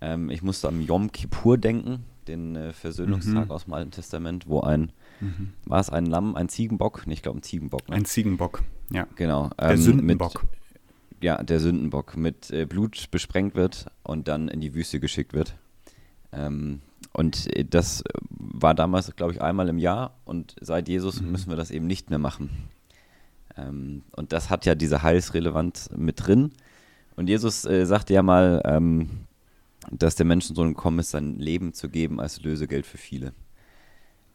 Ähm, 0.00 0.30
ich 0.30 0.42
musste 0.42 0.68
am 0.68 0.80
Yom 0.80 1.12
Kippur 1.12 1.58
denken, 1.58 2.04
den 2.28 2.56
äh, 2.56 2.72
Versöhnungstag 2.72 3.46
mhm. 3.46 3.50
aus 3.50 3.64
dem 3.64 3.74
Alten 3.74 3.90
Testament, 3.90 4.48
wo 4.48 4.60
ein, 4.60 4.92
mhm. 5.20 5.52
war 5.64 5.80
es 5.80 5.90
ein 5.90 6.06
Lamm, 6.06 6.34
ein 6.34 6.48
Ziegenbock? 6.48 7.06
Nee, 7.06 7.14
ich 7.14 7.22
glaube 7.22 7.38
ein 7.38 7.42
Ziegenbock. 7.42 7.88
Ne? 7.88 7.96
Ein 7.96 8.04
Ziegenbock, 8.04 8.62
ja. 8.90 9.06
Genau. 9.16 9.44
Ähm, 9.58 9.68
Der 9.68 9.78
Sündenbock. 9.78 10.42
Mit, 10.42 10.61
ja, 11.22 11.42
der 11.42 11.60
Sündenbock 11.60 12.16
mit 12.16 12.50
äh, 12.50 12.66
Blut 12.66 13.10
besprengt 13.10 13.54
wird 13.54 13.86
und 14.02 14.28
dann 14.28 14.48
in 14.48 14.60
die 14.60 14.74
Wüste 14.74 15.00
geschickt 15.00 15.32
wird. 15.32 15.54
Ähm, 16.32 16.80
und 17.12 17.54
äh, 17.56 17.64
das 17.64 18.02
war 18.30 18.74
damals, 18.74 19.14
glaube 19.16 19.32
ich, 19.32 19.42
einmal 19.42 19.68
im 19.68 19.78
Jahr 19.78 20.14
und 20.24 20.56
seit 20.60 20.88
Jesus 20.88 21.20
mhm. 21.20 21.32
müssen 21.32 21.50
wir 21.50 21.56
das 21.56 21.70
eben 21.70 21.86
nicht 21.86 22.10
mehr 22.10 22.18
machen. 22.18 22.50
Ähm, 23.56 24.02
und 24.16 24.32
das 24.32 24.50
hat 24.50 24.66
ja 24.66 24.74
diese 24.74 25.02
Heilsrelevanz 25.02 25.90
mit 25.96 26.26
drin. 26.26 26.52
Und 27.16 27.28
Jesus 27.28 27.64
äh, 27.64 27.84
sagte 27.84 28.14
ja 28.14 28.22
mal, 28.22 28.62
ähm, 28.64 29.10
dass 29.90 30.16
der 30.16 30.26
Menschensohn 30.26 30.68
gekommen 30.68 31.00
ist, 31.00 31.10
sein 31.10 31.38
Leben 31.38 31.74
zu 31.74 31.88
geben 31.88 32.20
als 32.20 32.42
Lösegeld 32.42 32.86
für 32.86 32.98
viele. 32.98 33.32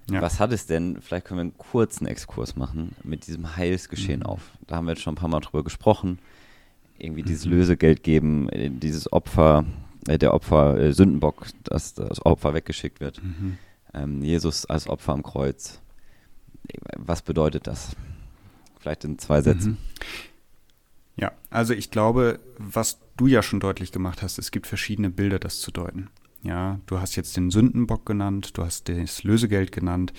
Ja. 0.10 0.22
Was 0.22 0.40
hat 0.40 0.54
es 0.54 0.68
denn, 0.68 1.02
vielleicht 1.02 1.26
können 1.26 1.40
wir 1.40 1.42
einen 1.42 1.58
kurzen 1.58 2.06
Exkurs 2.06 2.56
machen, 2.56 2.96
mit 3.04 3.28
diesem 3.28 3.58
Heilsgeschehen 3.58 4.22
mhm. 4.22 4.26
auf? 4.26 4.52
Da 4.68 4.78
haben 4.78 4.86
wir 4.86 4.92
jetzt 4.92 5.02
schon 5.02 5.14
ein 5.14 5.18
paar 5.18 5.30
Mal 5.30 5.42
drüber 5.42 5.64
gesprochen 5.64 6.20
irgendwie 7.00 7.24
dieses 7.24 7.46
mhm. 7.46 7.54
Lösegeld 7.54 8.04
geben, 8.04 8.50
äh, 8.50 8.70
dieses 8.70 9.12
Opfer, 9.12 9.66
äh, 10.08 10.18
der 10.18 10.34
Opfer, 10.34 10.78
äh, 10.80 10.94
Sündenbock, 10.94 11.48
dass 11.64 11.94
das 11.94 12.26
Opfer 12.26 12.54
weggeschickt 12.54 13.00
wird. 13.00 13.24
Mhm. 13.24 13.58
Ähm, 13.94 14.24
Jesus 14.24 14.66
als 14.66 14.88
Opfer 14.88 15.14
am 15.14 15.24
Kreuz. 15.24 15.82
Was 16.98 17.22
bedeutet 17.22 17.68
das? 17.68 17.96
Vielleicht 18.80 19.04
in 19.06 19.18
zwei 19.20 19.42
Sätzen. 19.42 19.72
Mhm. 19.72 19.78
Ja, 21.16 21.32
also 21.50 21.74
ich 21.74 21.90
glaube, 21.90 22.40
was 22.58 23.00
du 23.18 23.28
ja 23.28 23.42
schon 23.42 23.60
deutlich 23.60 23.92
gemacht 23.92 24.22
hast, 24.22 24.38
es 24.38 24.52
gibt 24.52 24.68
verschiedene 24.68 25.10
Bilder, 25.10 25.40
das 25.40 25.60
zu 25.60 25.72
deuten. 25.72 26.10
Ja, 26.44 26.80
du 26.86 27.00
hast 27.00 27.16
jetzt 27.16 27.36
den 27.36 27.50
Sündenbock 27.50 28.06
genannt, 28.06 28.58
du 28.58 28.64
hast 28.64 28.88
das 28.90 29.24
Lösegeld 29.24 29.72
genannt. 29.72 30.14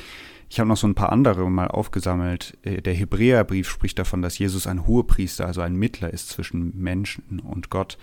Ich 0.51 0.59
habe 0.59 0.69
noch 0.69 0.77
so 0.77 0.87
ein 0.87 0.95
paar 0.95 1.13
andere 1.13 1.49
mal 1.51 1.69
aufgesammelt. 1.69 2.57
Äh, 2.63 2.81
der 2.81 2.95
Hebräerbrief 2.95 3.69
spricht 3.69 3.99
davon, 3.99 4.23
dass 4.23 4.39
Jesus 4.39 4.67
ein 4.67 4.87
Hohepriester, 4.87 5.47
also 5.47 5.61
ein 5.61 5.77
Mittler 5.77 6.13
ist 6.13 6.31
zwischen 6.31 6.77
Menschen 6.77 7.41
und 7.41 7.71
Gott, 7.71 7.99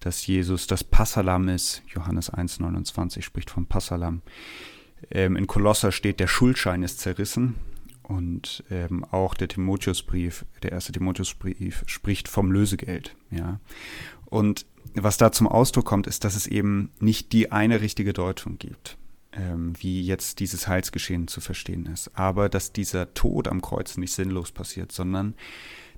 dass 0.00 0.26
Jesus 0.26 0.66
das 0.66 0.82
Passalam 0.82 1.48
ist. 1.48 1.82
Johannes 1.88 2.32
1,29 2.32 3.22
spricht 3.22 3.50
vom 3.50 3.66
Passalam. 3.66 4.22
Ähm, 5.10 5.36
in 5.36 5.46
Kolosser 5.46 5.92
steht, 5.92 6.20
der 6.20 6.26
Schuldschein 6.26 6.82
ist 6.82 7.00
zerrissen. 7.00 7.56
Und 8.02 8.64
ähm, 8.70 9.04
auch 9.04 9.34
der 9.34 9.46
Timotheusbrief, 9.46 10.44
der 10.64 10.72
erste 10.72 10.90
Timotheusbrief, 10.90 11.84
spricht 11.86 12.26
vom 12.26 12.50
Lösegeld. 12.50 13.14
Ja. 13.30 13.60
Und 14.24 14.66
was 14.94 15.16
da 15.16 15.30
zum 15.30 15.46
Ausdruck 15.46 15.84
kommt, 15.84 16.08
ist, 16.08 16.24
dass 16.24 16.34
es 16.34 16.48
eben 16.48 16.90
nicht 16.98 17.32
die 17.32 17.52
eine 17.52 17.80
richtige 17.80 18.12
Deutung 18.12 18.58
gibt 18.58 18.98
ähm, 19.32 19.72
wie 19.78 20.02
jetzt 20.02 20.40
dieses 20.40 20.66
Heilsgeschehen 20.66 21.28
zu 21.28 21.40
verstehen 21.40 21.86
ist. 21.86 22.10
Aber 22.14 22.48
dass 22.48 22.72
dieser 22.72 23.14
Tod 23.14 23.48
am 23.48 23.62
Kreuz 23.62 23.96
nicht 23.96 24.12
sinnlos 24.12 24.52
passiert, 24.52 24.92
sondern 24.92 25.34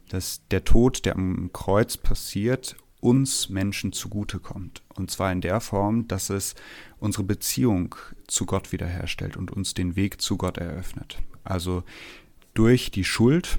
dass 0.08 0.42
der 0.50 0.64
Tod, 0.64 1.04
der 1.04 1.14
am 1.16 1.50
Kreuz 1.52 1.96
passiert, 1.96 2.76
uns 3.00 3.48
Menschen 3.48 3.92
zugutekommt. 3.92 4.82
Und 4.94 5.10
zwar 5.10 5.32
in 5.32 5.40
der 5.40 5.60
Form, 5.60 6.06
dass 6.06 6.30
es 6.30 6.54
unsere 7.00 7.24
Beziehung 7.24 7.96
zu 8.28 8.46
Gott 8.46 8.70
wiederherstellt 8.70 9.36
und 9.36 9.50
uns 9.50 9.74
den 9.74 9.96
Weg 9.96 10.20
zu 10.20 10.36
Gott 10.36 10.58
eröffnet. 10.58 11.18
Also 11.42 11.82
durch 12.54 12.92
die 12.92 13.04
Schuld, 13.04 13.58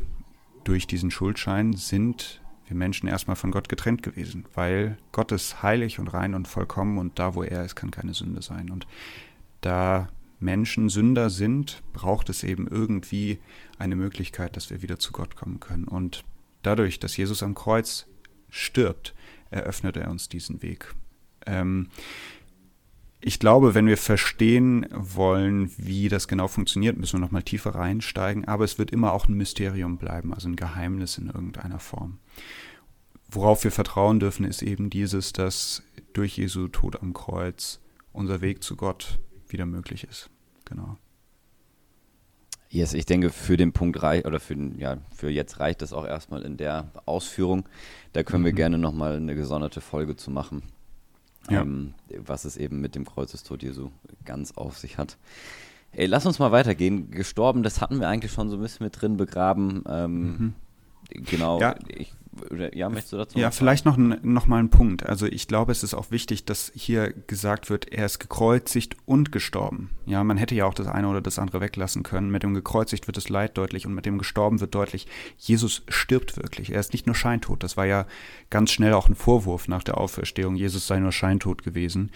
durch 0.63 0.88
diesen 0.88 1.12
Schuldschein 1.12 1.74
sind 1.74 2.42
wir 2.68 2.77
Menschen 2.77 3.10
erstmal 3.10 3.36
von 3.36 3.51
Gott 3.51 3.68
getrennt 3.68 4.01
gewesen, 4.01 4.46
weil 4.53 4.98
Gott 5.12 5.34
ist 5.34 5.62
heilig 5.62 6.00
und 6.00 6.08
rein 6.08 6.34
und 6.34 6.48
vollkommen 6.48 6.98
und 6.98 7.20
da, 7.20 7.36
wo 7.36 7.44
er 7.44 7.65
ist, 7.65 7.75
kann 7.75 7.92
keine 7.92 8.13
Sünde 8.13 8.42
sein. 8.42 8.70
Und 8.70 8.88
da 9.65 10.10
Menschen 10.39 10.89
Sünder 10.89 11.29
sind, 11.29 11.82
braucht 11.93 12.29
es 12.29 12.43
eben 12.43 12.67
irgendwie 12.67 13.39
eine 13.79 13.96
Möglichkeit, 13.96 14.55
dass 14.58 14.70
wir 14.70 14.82
wieder 14.82 15.00
zu 15.00 15.12
Gott 15.12 15.36
kommen 15.36 15.60
können. 15.60 15.86
Und 15.86 16.24
dadurch, 16.62 17.00
dass 17.00 17.17
Jesus 17.17 17.41
am 17.43 17.55
Kreuz 17.55 18.08
stirbt, 18.50 19.15
eröffnet 19.50 19.98
er 19.98 20.12
uns 20.12 20.29
diesen 20.29 20.62
Weg. 20.62 20.93
Ähm, 21.46 21.88
ich 23.22 23.39
glaube, 23.39 23.74
wenn 23.74 23.88
wir 23.88 23.98
verstehen 23.98 24.86
wollen, 24.91 25.72
wie 25.77 26.10
das 26.10 26.27
genau 26.27 26.50
funktioniert, 26.50 26.98
müssen 26.98 27.13
wir 27.13 27.25
nochmal 27.25 27.43
tiefer 27.43 27.74
reinsteigen, 27.74 28.46
aber 28.46 28.65
es 28.65 28.77
wird 28.77 28.91
immer 28.91 29.13
auch 29.13 29.29
ein 29.29 29.36
Mysterium 29.36 29.98
bleiben, 29.98 30.34
also 30.34 30.50
ein 30.50 30.58
Geheimnis 30.58 31.17
in 31.17 31.27
irgendeiner 31.27 31.79
Form. 31.79 32.20
Worauf 33.32 33.63
wir 33.63 33.72
vertrauen 33.72 34.20
dürfen, 34.20 34.46
ist 34.46 34.62
eben 34.62 34.89
dieses, 34.89 35.32
dass 35.32 35.84
durch 36.12 36.38
Jesu 36.38 36.67
Tod 36.67 37.01
am 37.01 37.13
Kreuz 37.13 37.79
unser 38.12 38.41
Weg 38.41 38.62
zu 38.62 38.75
Gott 38.75 39.20
wieder 39.53 39.65
möglich 39.65 40.03
ist. 40.03 40.29
Genau. 40.65 40.98
Yes, 42.69 42.95
ich 42.95 43.05
denke, 43.05 43.29
für 43.29 43.55
den 43.55 43.72
Punkt 43.72 44.01
reicht, 44.01 44.25
oder 44.25 44.39
für, 44.39 44.55
ja, 44.55 44.98
für 45.15 45.29
jetzt 45.29 45.60
reicht 45.60 45.83
es 45.83 45.93
auch 45.93 46.05
erstmal 46.05 46.41
in 46.41 46.57
der 46.57 46.89
Ausführung. 47.05 47.69
Da 48.13 48.24
können 48.24 48.41
mhm. 48.41 48.48
wir 48.48 48.53
gerne 48.53 48.77
nochmal 48.79 49.15
eine 49.15 49.36
gesonderte 49.36 49.79
Folge 49.79 50.15
zu 50.15 50.31
machen, 50.31 50.63
ja. 51.51 51.62
ähm, 51.62 51.93
was 52.17 52.45
es 52.45 52.57
eben 52.57 52.81
mit 52.81 52.95
dem 52.95 53.05
Kreuzestod 53.05 53.62
Jesu 53.62 53.91
ganz 54.25 54.53
auf 54.53 54.79
sich 54.79 54.98
hat. 54.98 55.17
Ey, 55.91 56.07
lass 56.07 56.25
uns 56.25 56.39
mal 56.39 56.51
weitergehen. 56.51 57.12
Gestorben, 57.12 57.62
das 57.62 57.79
hatten 57.79 58.00
wir 58.00 58.10
eigentlich 58.10 58.31
schon 58.31 58.50
so 58.50 58.55
ein 58.55 58.62
bisschen 58.62 58.86
mit 58.86 59.00
drin 59.00 59.17
begraben. 59.17 59.83
Ähm, 59.88 60.24
mhm. 60.24 60.53
Genau. 61.10 61.60
Ja. 61.60 61.75
Ich 61.88 62.12
ja, 62.74 62.90
möchtest 62.90 63.13
du 63.13 63.18
dazu? 63.18 63.40
Ja, 63.40 63.52
vielleicht 63.52 63.86
noch, 63.86 63.98
noch 63.98 64.48
mal 64.48 64.60
ein 64.60 64.70
Punkt. 64.70 65.06
Also 65.06 65.25
ich 65.25 65.48
glaube, 65.48 65.72
es 65.72 65.84
ist 65.84 65.94
auch 65.94 66.12
wichtig, 66.12 66.46
dass 66.46 66.72
hier 66.75 67.13
gesagt 67.28 67.70
wird, 67.70 67.92
er 67.92 68.06
ist 68.06 68.20
gekreuzigt 68.20 68.96
und 69.06 69.32
gestorben. 69.32 69.92
Ja, 70.06 70.24
man 70.24 70.38
hätte 70.38 70.56
ja 70.56 70.66
auch 70.66 70.74
das 70.74 70.88
eine 70.88 71.08
oder 71.08 71.22
das 71.22 71.40
andere 71.40 71.62
weglassen 71.62 72.04
können. 72.04 72.32
Mit 72.32 72.44
dem 72.44 72.54
gekreuzigt 72.54 73.08
wird 73.08 73.18
das 73.18 73.30
Leid 73.30 73.58
deutlich 73.58 73.86
und 73.86 73.94
mit 73.94 74.06
dem 74.06 74.18
gestorben 74.18 74.60
wird 74.60 74.75
deutlich, 74.75 75.08
Jesus 75.38 75.84
stirbt 75.88 76.38
wirklich. 76.38 76.72
Er 76.72 76.80
ist 76.80 76.94
nicht 76.94 77.06
nur 77.06 77.16
scheintot. 77.16 77.63
Das 77.63 77.78
war 77.78 77.86
ja 77.86 78.06
ganz 78.50 78.72
schnell 78.72 78.94
auch 78.94 79.08
ein 79.08 79.16
Vorwurf 79.16 79.68
nach 79.68 79.84
der 79.84 79.98
Auferstehung. 79.98 80.56
Jesus 80.56 80.88
sei 80.88 81.00
nur 81.00 81.12
scheintot 81.12 81.63
gewesen. 81.63 82.12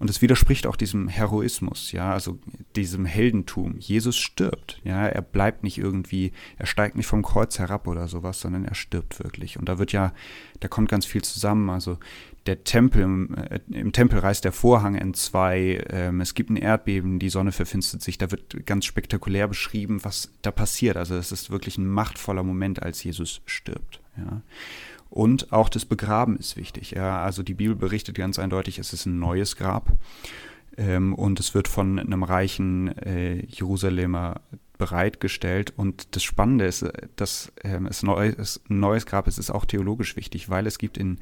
Und 0.00 0.08
es 0.08 0.22
widerspricht 0.22 0.66
auch 0.66 0.76
diesem 0.76 1.08
Heroismus, 1.08 1.92
ja, 1.92 2.10
also 2.10 2.38
diesem 2.74 3.04
Heldentum. 3.04 3.76
Jesus 3.78 4.16
stirbt, 4.16 4.80
ja, 4.82 5.06
er 5.06 5.20
bleibt 5.20 5.62
nicht 5.62 5.76
irgendwie, 5.76 6.32
er 6.56 6.64
steigt 6.64 6.96
nicht 6.96 7.06
vom 7.06 7.22
Kreuz 7.22 7.58
herab 7.58 7.86
oder 7.86 8.08
sowas, 8.08 8.40
sondern 8.40 8.64
er 8.64 8.74
stirbt 8.74 9.22
wirklich. 9.22 9.58
Und 9.60 9.68
da 9.68 9.78
wird 9.78 9.92
ja, 9.92 10.12
da 10.58 10.68
kommt 10.68 10.88
ganz 10.88 11.06
viel 11.06 11.22
zusammen. 11.22 11.70
Also 11.70 11.98
der 12.46 12.64
Tempel, 12.64 13.02
im, 13.02 13.34
äh, 13.34 13.60
im 13.70 13.92
Tempel 13.92 14.18
reißt 14.18 14.44
der 14.44 14.52
Vorhang 14.52 14.94
in 14.94 15.14
zwei, 15.14 15.84
ähm, 15.90 16.20
es 16.20 16.34
gibt 16.34 16.50
ein 16.50 16.56
Erdbeben, 16.56 17.18
die 17.18 17.28
Sonne 17.28 17.52
verfinstert 17.52 18.02
sich, 18.02 18.18
da 18.18 18.30
wird 18.30 18.66
ganz 18.66 18.86
spektakulär 18.86 19.46
beschrieben, 19.46 20.02
was 20.02 20.32
da 20.42 20.50
passiert. 20.50 20.96
Also 20.96 21.14
es 21.14 21.30
ist 21.30 21.50
wirklich 21.50 21.78
ein 21.78 21.86
machtvoller 21.86 22.42
Moment, 22.42 22.82
als 22.82 23.04
Jesus 23.04 23.42
stirbt, 23.46 24.00
ja. 24.16 24.42
Und 25.10 25.52
auch 25.52 25.68
das 25.68 25.84
Begraben 25.84 26.36
ist 26.36 26.56
wichtig. 26.56 26.92
Ja, 26.92 27.20
also 27.24 27.42
die 27.42 27.54
Bibel 27.54 27.74
berichtet 27.74 28.14
ganz 28.14 28.38
eindeutig, 28.38 28.78
es 28.78 28.92
ist 28.92 29.06
ein 29.06 29.18
neues 29.18 29.56
Grab. 29.56 29.92
Ähm, 30.76 31.14
und 31.14 31.40
es 31.40 31.52
wird 31.52 31.66
von 31.66 31.98
einem 31.98 32.22
reichen 32.22 32.96
äh, 32.98 33.44
Jerusalemer 33.44 34.40
bereitgestellt. 34.80 35.74
Und 35.76 36.16
das 36.16 36.24
Spannende 36.24 36.64
ist, 36.64 36.84
dass 37.14 37.52
ähm, 37.62 37.86
es 37.86 38.02
ein 38.02 38.50
neues 38.68 39.06
Grab 39.06 39.28
ist, 39.28 39.38
ist 39.38 39.50
auch 39.50 39.66
theologisch 39.66 40.16
wichtig, 40.16 40.48
weil 40.48 40.66
es 40.66 40.78
gibt 40.78 40.98
in 40.98 41.18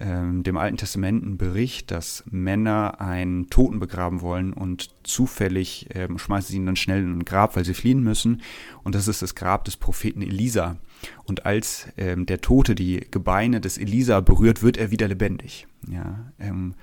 ähm, 0.00 0.42
dem 0.42 0.56
Alten 0.56 0.76
Testament 0.76 1.24
einen 1.24 1.38
Bericht, 1.38 1.90
dass 1.90 2.24
Männer 2.30 3.00
einen 3.00 3.48
Toten 3.48 3.78
begraben 3.78 4.20
wollen 4.20 4.52
und 4.52 4.90
zufällig 5.02 5.88
ähm, 5.94 6.18
schmeißen 6.18 6.50
sie 6.50 6.56
ihn 6.56 6.66
dann 6.66 6.76
schnell 6.76 7.02
in 7.02 7.18
ein 7.18 7.24
Grab, 7.24 7.56
weil 7.56 7.64
sie 7.64 7.74
fliehen 7.74 8.02
müssen. 8.02 8.42
Und 8.82 8.94
das 8.94 9.08
ist 9.08 9.22
das 9.22 9.34
Grab 9.34 9.64
des 9.64 9.76
Propheten 9.76 10.20
Elisa. 10.20 10.76
Und 11.24 11.46
als 11.46 11.88
ähm, 11.96 12.26
der 12.26 12.40
Tote 12.40 12.74
die 12.74 13.06
Gebeine 13.10 13.60
des 13.60 13.78
Elisa 13.78 14.20
berührt, 14.20 14.62
wird 14.62 14.76
er 14.76 14.90
wieder 14.90 15.08
lebendig. 15.08 15.66
Ja, 15.88 16.32
ähm, 16.38 16.74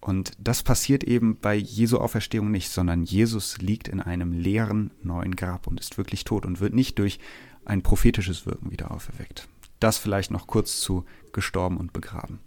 und 0.00 0.32
das 0.38 0.62
passiert 0.62 1.04
eben 1.04 1.36
bei 1.38 1.54
Jesu 1.54 1.98
Auferstehung 1.98 2.50
nicht, 2.50 2.70
sondern 2.70 3.04
Jesus 3.04 3.58
liegt 3.58 3.86
in 3.88 4.00
einem 4.00 4.32
leeren 4.32 4.92
neuen 5.02 5.36
Grab 5.36 5.66
und 5.66 5.78
ist 5.78 5.98
wirklich 5.98 6.24
tot 6.24 6.46
und 6.46 6.60
wird 6.60 6.74
nicht 6.74 6.98
durch 6.98 7.18
ein 7.66 7.82
prophetisches 7.82 8.46
Wirken 8.46 8.70
wieder 8.70 8.90
auferweckt. 8.90 9.46
Das 9.78 9.98
vielleicht 9.98 10.30
noch 10.30 10.46
kurz 10.46 10.80
zu 10.80 11.04
gestorben 11.32 11.76
und 11.76 11.92
begraben. 11.92 12.40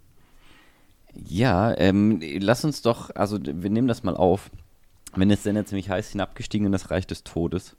Ja, 1.14 1.76
ähm, 1.78 2.20
lass 2.40 2.64
uns 2.64 2.82
doch, 2.82 3.14
also 3.14 3.38
wir 3.40 3.70
nehmen 3.70 3.88
das 3.88 4.02
mal 4.02 4.16
auf. 4.16 4.50
Wenn 5.14 5.30
es 5.30 5.44
denn 5.44 5.54
jetzt 5.54 5.70
nämlich 5.70 5.90
heißt, 5.90 6.10
hinabgestiegen 6.10 6.66
in 6.66 6.72
das 6.72 6.90
Reich 6.90 7.06
des 7.06 7.22
Todes, 7.22 7.76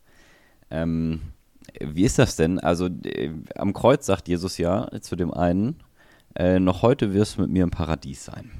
ähm, 0.71 1.21
wie 1.81 2.05
ist 2.05 2.17
das 2.17 2.37
denn? 2.37 2.59
Also 2.59 2.85
äh, 2.85 3.31
am 3.55 3.73
Kreuz 3.73 4.05
sagt 4.05 4.29
Jesus 4.29 4.57
ja 4.57 4.89
zu 5.01 5.17
dem 5.17 5.33
einen, 5.33 5.83
äh, 6.35 6.59
noch 6.59 6.81
heute 6.81 7.13
wirst 7.13 7.37
du 7.37 7.41
mit 7.41 7.51
mir 7.51 7.63
im 7.63 7.71
Paradies 7.71 8.23
sein. 8.23 8.51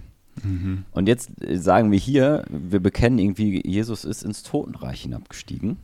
Mhm. 0.43 0.85
Und 0.91 1.07
jetzt 1.07 1.29
äh, 1.41 1.57
sagen 1.57 1.91
wir 1.91 1.99
hier, 1.99 2.45
wir 2.49 2.79
bekennen 2.79 3.19
irgendwie, 3.19 3.61
Jesus 3.65 4.05
ist 4.05 4.23
ins 4.23 4.43
Totenreich 4.43 5.01
hinabgestiegen. 5.01 5.77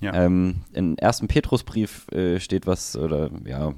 Ja. 0.00 0.14
Ähm, 0.14 0.56
Im 0.74 0.96
ersten 0.96 1.26
Petrusbrief 1.26 2.06
äh, 2.12 2.38
steht 2.38 2.68
was 2.68 2.96
oder 2.96 3.30
ja 3.44 3.74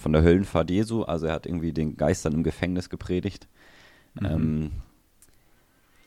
von 0.00 0.12
der 0.12 0.22
Höllenfahrt 0.22 0.70
Jesu. 0.70 1.02
Also 1.02 1.26
er 1.26 1.34
hat 1.34 1.46
irgendwie 1.46 1.72
den 1.72 1.96
Geistern 1.96 2.32
im 2.32 2.42
Gefängnis 2.42 2.88
gepredigt. 2.88 3.48
Mhm. 4.18 4.26
Ähm, 4.26 4.70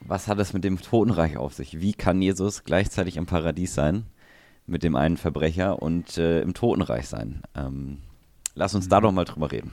was 0.00 0.26
hat 0.26 0.40
es 0.40 0.52
mit 0.52 0.64
dem 0.64 0.80
Totenreich 0.80 1.36
auf 1.36 1.54
sich? 1.54 1.80
Wie 1.80 1.92
kann 1.92 2.20
Jesus 2.20 2.64
gleichzeitig 2.64 3.16
im 3.16 3.26
Paradies 3.26 3.74
sein? 3.74 4.06
mit 4.66 4.82
dem 4.82 4.96
einen 4.96 5.16
Verbrecher 5.16 5.82
und 5.82 6.18
äh, 6.18 6.40
im 6.40 6.54
Totenreich 6.54 7.08
sein. 7.08 7.42
Ähm, 7.54 7.98
lass 8.54 8.74
uns 8.74 8.86
mhm. 8.86 8.90
da 8.90 9.00
doch 9.00 9.12
mal 9.12 9.24
drüber 9.24 9.50
reden. 9.50 9.72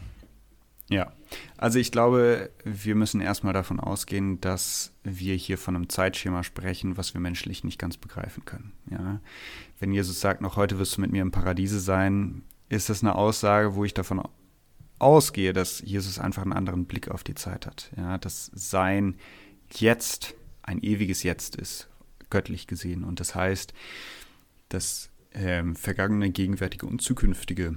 Ja, 0.89 1.13
also 1.55 1.77
ich 1.77 1.91
glaube, 1.91 2.49
wir 2.63 2.95
müssen 2.95 3.21
erstmal 3.21 3.53
davon 3.53 3.79
ausgehen, 3.79 4.41
dass 4.41 4.91
wir 5.03 5.35
hier 5.35 5.59
von 5.59 5.75
einem 5.75 5.87
Zeitschema 5.87 6.43
sprechen, 6.43 6.97
was 6.97 7.13
wir 7.13 7.21
menschlich 7.21 7.63
nicht 7.63 7.77
ganz 7.77 7.97
begreifen 7.97 8.43
können. 8.43 8.73
Ja? 8.89 9.21
Wenn 9.79 9.93
Jesus 9.93 10.19
sagt, 10.19 10.41
noch 10.41 10.55
heute 10.55 10.79
wirst 10.79 10.97
du 10.97 11.01
mit 11.01 11.11
mir 11.11 11.21
im 11.21 11.31
Paradiese 11.31 11.79
sein, 11.79 12.43
ist 12.69 12.89
das 12.89 13.03
eine 13.03 13.13
Aussage, 13.15 13.75
wo 13.75 13.85
ich 13.85 13.93
davon 13.93 14.27
ausgehe, 14.97 15.53
dass 15.53 15.79
Jesus 15.81 16.17
einfach 16.17 16.41
einen 16.41 16.53
anderen 16.53 16.85
Blick 16.85 17.09
auf 17.09 17.23
die 17.23 17.35
Zeit 17.35 17.67
hat. 17.67 17.91
Ja? 17.95 18.17
Dass 18.17 18.49
sein 18.53 19.15
Jetzt 19.71 20.33
ein 20.63 20.81
ewiges 20.81 21.21
Jetzt 21.21 21.55
ist, 21.55 21.87
göttlich 22.31 22.65
gesehen. 22.65 23.03
Und 23.03 23.19
das 23.19 23.35
heißt, 23.35 23.73
das 24.69 25.11
ähm, 25.33 25.75
Vergangene, 25.75 26.31
Gegenwärtige 26.31 26.87
und 26.87 27.03
Zukünftige 27.03 27.75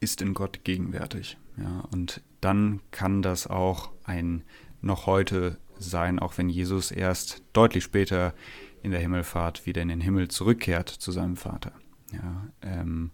ist 0.00 0.22
in 0.22 0.34
Gott 0.34 0.64
gegenwärtig. 0.64 1.36
Ja, 1.60 1.84
und 1.92 2.22
dann 2.40 2.80
kann 2.90 3.22
das 3.22 3.46
auch 3.46 3.90
ein 4.04 4.42
noch 4.80 5.06
heute 5.06 5.58
sein, 5.78 6.18
auch 6.18 6.38
wenn 6.38 6.48
Jesus 6.48 6.90
erst 6.90 7.42
deutlich 7.52 7.84
später 7.84 8.34
in 8.82 8.90
der 8.90 9.00
Himmelfahrt 9.00 9.66
wieder 9.66 9.82
in 9.82 9.88
den 9.88 10.00
Himmel 10.00 10.28
zurückkehrt 10.28 10.88
zu 10.88 11.12
seinem 11.12 11.36
Vater. 11.36 11.72
Ja, 12.12 12.48
ähm, 12.62 13.10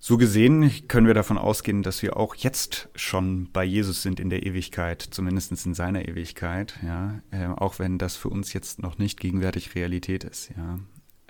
so 0.00 0.16
gesehen 0.16 0.70
können 0.86 1.08
wir 1.08 1.14
davon 1.14 1.38
ausgehen, 1.38 1.82
dass 1.82 2.02
wir 2.02 2.16
auch 2.16 2.34
jetzt 2.36 2.88
schon 2.94 3.50
bei 3.52 3.64
Jesus 3.64 4.02
sind 4.02 4.20
in 4.20 4.30
der 4.30 4.46
Ewigkeit, 4.46 5.02
zumindest 5.02 5.66
in 5.66 5.74
seiner 5.74 6.06
Ewigkeit, 6.06 6.78
ja, 6.84 7.20
äh, 7.30 7.46
auch 7.46 7.78
wenn 7.78 7.98
das 7.98 8.16
für 8.16 8.28
uns 8.28 8.52
jetzt 8.52 8.80
noch 8.80 8.98
nicht 8.98 9.18
gegenwärtig 9.18 9.74
Realität 9.74 10.24
ist, 10.24 10.50
ja. 10.56 10.78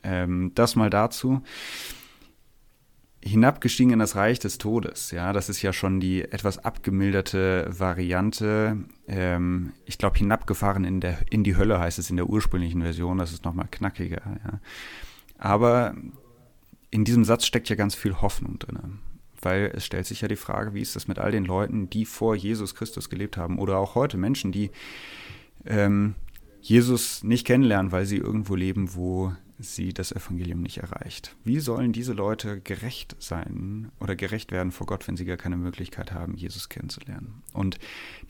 Ähm, 0.05 0.53
das 0.55 0.77
mal 0.77 0.90
dazu. 0.90 1.42
Hinabgestiegen 3.21 3.93
in 3.93 3.99
das 3.99 4.15
Reich 4.15 4.39
des 4.39 4.59
Todes, 4.59 5.11
ja, 5.11 5.33
das 5.33 5.49
ist 5.49 5.61
ja 5.61 5.73
schon 5.73 5.99
die 5.99 6.23
etwas 6.23 6.65
abgemilderte 6.65 7.69
Variante. 7.69 8.77
Ähm, 9.09 9.73
ich 9.87 9.99
glaube, 9.99 10.19
hinabgefahren 10.19 10.85
in, 10.85 11.01
der, 11.01 11.19
in 11.31 11.43
die 11.43 11.57
Hölle 11.57 11.81
heißt 11.81 11.99
es 11.99 12.11
in 12.11 12.17
der 12.17 12.29
ursprünglichen 12.29 12.83
Version, 12.83 13.19
das 13.19 13.33
ist 13.33 13.45
nochmal 13.45 13.67
knackiger, 13.71 14.23
ja. 14.45 14.61
Aber 15.37 15.95
in 16.91 17.05
diesem 17.05 17.25
Satz 17.25 17.45
steckt 17.45 17.69
ja 17.69 17.77
ganz 17.77 17.95
viel 17.95 18.21
Hoffnung 18.21 18.59
drin. 18.59 19.01
Weil 19.41 19.73
es 19.75 19.85
stellt 19.85 20.07
sich 20.07 20.21
ja 20.21 20.29
die 20.29 20.37
Frage, 20.37 20.75
wie 20.75 20.81
ist 20.81 20.97
das 20.97 21.07
mit 21.07 21.19
all 21.19 21.31
den 21.31 21.45
Leuten, 21.45 21.89
die 21.89 22.05
vor 22.05 22.35
Jesus 22.35 22.75
Christus 22.75 23.09
gelebt 23.09 23.37
haben 23.37 23.59
oder 23.59 23.79
auch 23.79 23.95
heute 23.95 24.17
Menschen, 24.17 24.51
die 24.51 24.71
ähm, 25.65 26.17
Jesus 26.61 27.23
nicht 27.23 27.47
kennenlernen, 27.47 27.93
weil 27.93 28.05
sie 28.05 28.17
irgendwo 28.17 28.57
leben, 28.57 28.95
wo 28.95 29.33
sie 29.59 29.92
das 29.92 30.12
Evangelium 30.12 30.61
nicht 30.61 30.79
erreicht. 30.79 31.37
Wie 31.44 31.59
sollen 31.59 31.92
diese 31.92 32.12
Leute 32.12 32.61
gerecht 32.61 33.16
sein 33.18 33.90
oder 34.01 34.14
gerecht 34.16 34.53
werden 34.53 34.73
vor 34.73 34.87
Gott, 34.87 35.09
wenn 35.09 35.16
sie 35.16 35.25
gar 35.25 35.37
keine 35.37 35.57
Möglichkeit 35.57 36.12
haben, 36.12 36.35
Jesus 36.35 36.68
kennenzulernen? 36.68 37.42
Und 37.53 37.79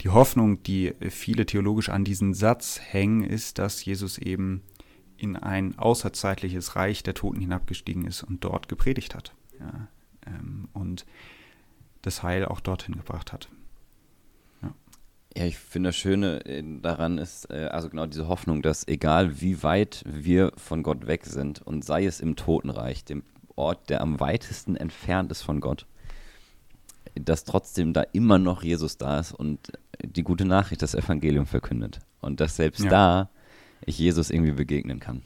die 0.00 0.08
Hoffnung, 0.08 0.62
die 0.62 0.94
viele 1.10 1.46
theologisch 1.46 1.90
an 1.90 2.04
diesen 2.04 2.34
Satz 2.34 2.80
hängen, 2.80 3.22
ist, 3.22 3.58
dass 3.58 3.84
Jesus 3.84 4.18
eben 4.18 4.62
in 5.16 5.36
ein 5.36 5.78
außerzeitliches 5.78 6.76
Reich 6.76 7.02
der 7.02 7.14
Toten 7.14 7.40
hinabgestiegen 7.40 8.06
ist 8.06 8.22
und 8.22 8.44
dort 8.44 8.68
gepredigt 8.68 9.14
hat. 9.14 9.34
Ja, 9.58 9.88
ähm, 10.26 10.68
und 10.72 11.04
das 12.02 12.22
Heil 12.22 12.44
auch 12.44 12.60
dorthin 12.60 12.96
gebracht 12.96 13.32
hat. 13.32 13.50
Ja, 15.38 15.44
ich 15.44 15.57
finde 15.57 15.90
das 15.90 15.96
Schöne 15.96 16.44
äh, 16.46 16.64
daran 16.83 17.16
ist, 17.16 17.48
äh, 17.48 17.66
also 17.66 17.88
genau 17.88 18.07
diese 18.07 18.27
Hoffnung, 18.27 18.61
dass 18.61 18.88
egal 18.88 19.40
wie 19.40 19.62
weit 19.62 20.03
wir 20.05 20.51
von 20.57 20.83
Gott 20.83 21.07
weg 21.07 21.27
sind 21.27 21.62
und 21.64 21.85
sei 21.85 22.07
es 22.07 22.18
im 22.18 22.35
Totenreich, 22.35 23.05
dem 23.05 23.22
Ort, 23.55 23.88
der 23.88 24.01
am 24.01 24.18
weitesten 24.18 24.74
entfernt 24.74 25.31
ist 25.31 25.42
von 25.42 25.61
Gott, 25.61 25.87
dass 27.14 27.44
trotzdem 27.44 27.92
da 27.92 28.03
immer 28.12 28.40
noch 28.40 28.64
Jesus 28.64 28.98
da 28.98 29.20
ist 29.20 29.31
und 29.31 29.70
die 30.03 30.24
gute 30.24 30.44
Nachricht, 30.44 30.83
das 30.83 30.96
Evangelium 30.96 31.46
verkündet. 31.46 32.01
Und 32.20 32.40
dass 32.40 32.57
selbst 32.57 32.83
ja. 32.83 32.90
da 32.90 33.31
ich 33.87 33.96
Jesus 33.96 34.31
irgendwie 34.31 34.51
begegnen 34.51 34.98
kann. 34.98 35.22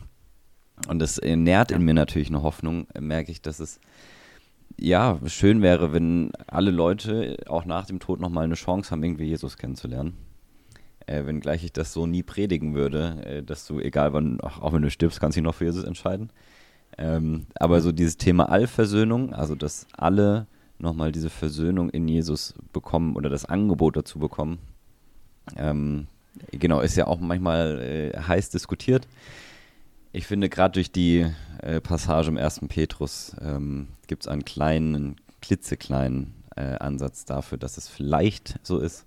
Und 0.89 0.99
das 0.99 1.17
äh, 1.17 1.37
nährt 1.37 1.71
in 1.71 1.87
mir 1.87 1.95
natürlich 1.95 2.29
eine 2.29 2.43
Hoffnung, 2.43 2.87
merke 3.01 3.33
ich, 3.33 3.41
dass 3.41 3.61
es 3.61 3.81
ja, 4.79 5.19
schön 5.27 5.63
wäre, 5.63 5.93
wenn 5.93 6.33
alle 6.47 6.71
Leute 6.71 7.37
auch 7.47 7.65
nach 7.65 7.87
dem 7.87 8.01
Tod 8.01 8.21
nochmal 8.21 8.45
eine 8.45 8.55
Chance 8.55 8.91
haben, 8.91 9.03
irgendwie 9.03 9.27
Jesus 9.27 9.57
kennenzulernen. 9.57 10.17
Äh, 11.07 11.27
wenngleich 11.27 11.65
ich 11.65 11.73
das 11.73 11.93
so 11.93 12.07
nie 12.07 12.23
predigen 12.23 12.75
würde, 12.75 13.25
äh, 13.25 13.43
dass 13.43 13.67
du, 13.67 13.81
egal 13.81 14.13
wann, 14.13 14.41
auch, 14.41 14.73
wenn 14.73 14.83
du 14.83 14.91
stirbst, 14.91 15.21
kannst 15.21 15.37
du 15.37 15.41
dich 15.41 15.45
noch 15.45 15.55
für 15.55 15.65
Jesus 15.65 15.85
entscheiden. 15.85 16.31
Ähm, 16.99 17.47
aber 17.55 17.81
so 17.81 17.91
dieses 17.91 18.17
Thema 18.17 18.51
Allversöhnung, 18.51 19.33
also 19.33 19.55
dass 19.55 19.87
alle 19.97 20.47
nochmal 20.79 21.11
diese 21.13 21.31
Versöhnung 21.31 21.91
in 21.91 22.07
Jesus 22.07 22.55
bekommen 22.73 23.17
oder 23.17 23.31
das 23.31 23.45
Angebot 23.45 23.97
dazu 23.97 24.19
bekommen, 24.19 24.59
ähm, 25.57 26.07
genau, 26.51 26.81
ist 26.81 26.97
ja 26.97 27.07
auch 27.07 27.21
manchmal 27.21 27.81
äh, 27.81 28.19
heiß 28.19 28.51
diskutiert. 28.51 29.07
Ich 30.13 30.27
finde, 30.27 30.49
gerade 30.49 30.73
durch 30.73 30.93
die 30.93 31.27
äh, 31.63 31.81
Passage 31.81 32.29
im 32.29 32.37
ersten 32.37 32.69
Petrus 32.69 33.35
ähm, 33.41 33.89
gibt 34.07 34.25
es 34.25 34.29
einen 34.29 34.45
kleinen, 34.45 35.17
klitzekleinen 35.41 36.35
äh, 36.55 36.77
Ansatz 36.77 37.25
dafür, 37.25 37.57
dass 37.57 37.79
es 37.79 37.89
vielleicht 37.89 38.59
so 38.63 38.79
ist. 38.79 39.07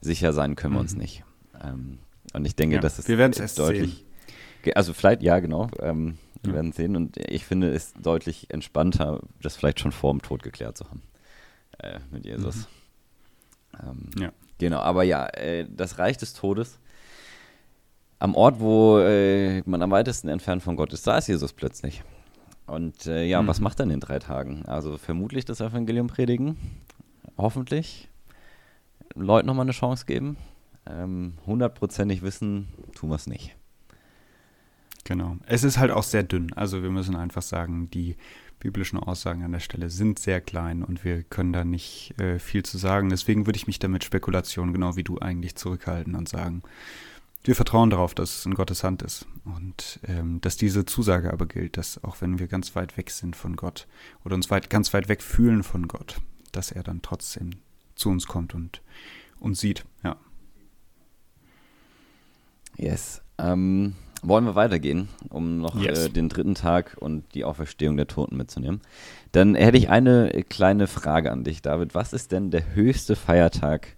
Sicher 0.00 0.32
sein 0.32 0.56
können 0.56 0.74
wir 0.74 0.80
uns 0.80 0.94
mhm. 0.94 1.00
nicht. 1.00 1.24
Ähm, 1.62 1.98
und 2.32 2.44
ich 2.46 2.56
denke, 2.56 2.76
ja, 2.76 2.80
das 2.80 2.98
ist 2.98 3.08
wir 3.08 3.18
werden 3.18 3.34
es 3.38 3.54
deutlich. 3.54 4.06
Sehen. 4.64 4.74
Also 4.74 4.94
vielleicht, 4.94 5.22
ja, 5.22 5.38
genau. 5.40 5.68
Ähm, 5.78 6.18
wir 6.42 6.50
ja. 6.50 6.54
werden 6.56 6.72
sehen. 6.72 6.96
Und 6.96 7.16
ich 7.18 7.44
finde 7.44 7.70
es 7.70 7.92
deutlich 7.94 8.50
entspannter, 8.50 9.20
das 9.42 9.56
vielleicht 9.56 9.80
schon 9.80 9.92
vor 9.92 10.12
dem 10.12 10.22
Tod 10.22 10.42
geklärt 10.42 10.78
zu 10.78 10.86
haben. 10.86 11.02
Äh, 11.78 11.98
mit 12.10 12.24
Jesus. 12.24 12.68
Mhm. 13.82 13.88
Ähm, 13.88 14.10
ja. 14.18 14.32
Genau, 14.58 14.78
aber 14.78 15.02
ja, 15.02 15.26
äh, 15.26 15.66
das 15.68 15.98
Reich 15.98 16.16
des 16.16 16.32
Todes 16.32 16.78
am 18.18 18.34
Ort, 18.34 18.60
wo 18.60 18.98
äh, 18.98 19.62
man 19.66 19.82
am 19.82 19.90
weitesten 19.90 20.28
entfernt 20.28 20.62
von 20.62 20.76
Gott 20.76 20.92
ist, 20.92 21.06
da 21.06 21.18
ist 21.18 21.28
Jesus 21.28 21.52
plötzlich. 21.52 22.02
Und 22.66 23.06
äh, 23.06 23.24
ja, 23.24 23.40
mhm. 23.42 23.46
was 23.46 23.60
macht 23.60 23.80
er 23.80 23.84
in 23.84 23.90
den 23.90 24.00
drei 24.00 24.18
Tagen? 24.18 24.64
Also 24.66 24.98
vermutlich 24.98 25.44
das 25.44 25.60
Evangelium 25.60 26.08
predigen, 26.08 26.56
hoffentlich, 27.36 28.08
Leuten 29.14 29.46
nochmal 29.46 29.66
eine 29.66 29.72
Chance 29.72 30.06
geben. 30.06 30.36
Ähm, 30.88 31.34
hundertprozentig 31.46 32.22
wissen, 32.22 32.68
tun 32.94 33.10
wir 33.10 33.16
es 33.16 33.26
nicht. 33.26 33.56
Genau. 35.04 35.36
Es 35.46 35.62
ist 35.62 35.78
halt 35.78 35.92
auch 35.92 36.02
sehr 36.02 36.24
dünn. 36.24 36.52
Also 36.54 36.82
wir 36.82 36.90
müssen 36.90 37.14
einfach 37.14 37.42
sagen, 37.42 37.90
die 37.90 38.16
biblischen 38.58 38.98
Aussagen 38.98 39.44
an 39.44 39.52
der 39.52 39.60
Stelle 39.60 39.90
sind 39.90 40.18
sehr 40.18 40.40
klein 40.40 40.82
und 40.82 41.04
wir 41.04 41.22
können 41.22 41.52
da 41.52 41.64
nicht 41.64 42.18
äh, 42.18 42.38
viel 42.38 42.64
zu 42.64 42.78
sagen. 42.78 43.10
Deswegen 43.10 43.46
würde 43.46 43.56
ich 43.56 43.66
mich 43.66 43.78
damit 43.78 44.02
Spekulation 44.02 44.72
genau 44.72 44.96
wie 44.96 45.04
du 45.04 45.18
eigentlich 45.18 45.54
zurückhalten 45.54 46.14
und 46.14 46.28
sagen, 46.28 46.62
wir 47.44 47.54
vertrauen 47.54 47.90
darauf, 47.90 48.14
dass 48.14 48.38
es 48.38 48.46
in 48.46 48.54
Gottes 48.54 48.82
Hand 48.82 49.02
ist 49.02 49.26
und 49.44 50.00
ähm, 50.06 50.40
dass 50.40 50.56
diese 50.56 50.84
Zusage 50.84 51.32
aber 51.32 51.46
gilt, 51.46 51.76
dass 51.76 52.02
auch 52.02 52.20
wenn 52.20 52.38
wir 52.38 52.48
ganz 52.48 52.74
weit 52.74 52.96
weg 52.96 53.10
sind 53.10 53.36
von 53.36 53.54
Gott 53.56 53.86
oder 54.24 54.34
uns 54.34 54.50
weit, 54.50 54.68
ganz 54.68 54.92
weit 54.92 55.08
weg 55.08 55.22
fühlen 55.22 55.62
von 55.62 55.86
Gott, 55.86 56.16
dass 56.52 56.72
er 56.72 56.82
dann 56.82 57.02
trotzdem 57.02 57.50
zu 57.94 58.10
uns 58.10 58.26
kommt 58.26 58.54
und 58.54 58.82
uns 59.38 59.60
sieht. 59.60 59.84
Ja. 60.02 60.16
Yes. 62.76 63.22
Ähm, 63.38 63.94
wollen 64.22 64.44
wir 64.44 64.54
weitergehen, 64.54 65.08
um 65.28 65.58
noch 65.58 65.80
yes. 65.80 66.06
äh, 66.06 66.10
den 66.10 66.28
dritten 66.28 66.54
Tag 66.54 66.96
und 66.98 67.34
die 67.34 67.44
Auferstehung 67.44 67.96
der 67.96 68.08
Toten 68.08 68.36
mitzunehmen? 68.36 68.80
Dann 69.32 69.54
hätte 69.54 69.78
ich 69.78 69.88
eine 69.88 70.30
kleine 70.48 70.86
Frage 70.86 71.30
an 71.30 71.44
dich, 71.44 71.62
David. 71.62 71.94
Was 71.94 72.12
ist 72.12 72.32
denn 72.32 72.50
der 72.50 72.74
höchste 72.74 73.14
Feiertag, 73.14 73.96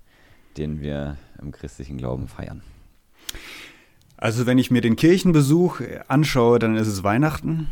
den 0.56 0.80
wir 0.80 1.16
im 1.40 1.52
christlichen 1.52 1.96
Glauben 1.96 2.28
feiern? 2.28 2.62
Also 4.18 4.46
wenn 4.46 4.58
ich 4.58 4.72
mir 4.72 4.80
den 4.80 4.96
Kirchenbesuch 4.96 5.80
anschaue, 6.08 6.58
dann 6.58 6.76
ist 6.76 6.88
es 6.88 7.04
Weihnachten. 7.04 7.68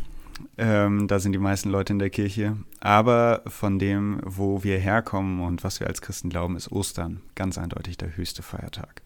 Ähm, 0.57 1.07
da 1.07 1.19
sind 1.19 1.33
die 1.33 1.39
meisten 1.39 1.69
Leute 1.69 1.91
in 1.91 1.99
der 1.99 2.09
Kirche. 2.09 2.55
Aber 2.79 3.41
von 3.47 3.79
dem, 3.79 4.21
wo 4.23 4.63
wir 4.63 4.79
herkommen 4.79 5.41
und 5.41 5.65
was 5.65 5.81
wir 5.81 5.87
als 5.87 6.01
Christen 6.01 6.29
glauben, 6.29 6.55
ist 6.55 6.71
Ostern 6.71 7.21
ganz 7.35 7.57
eindeutig 7.57 7.97
der 7.97 8.15
höchste 8.15 8.43
Feiertag. 8.43 9.01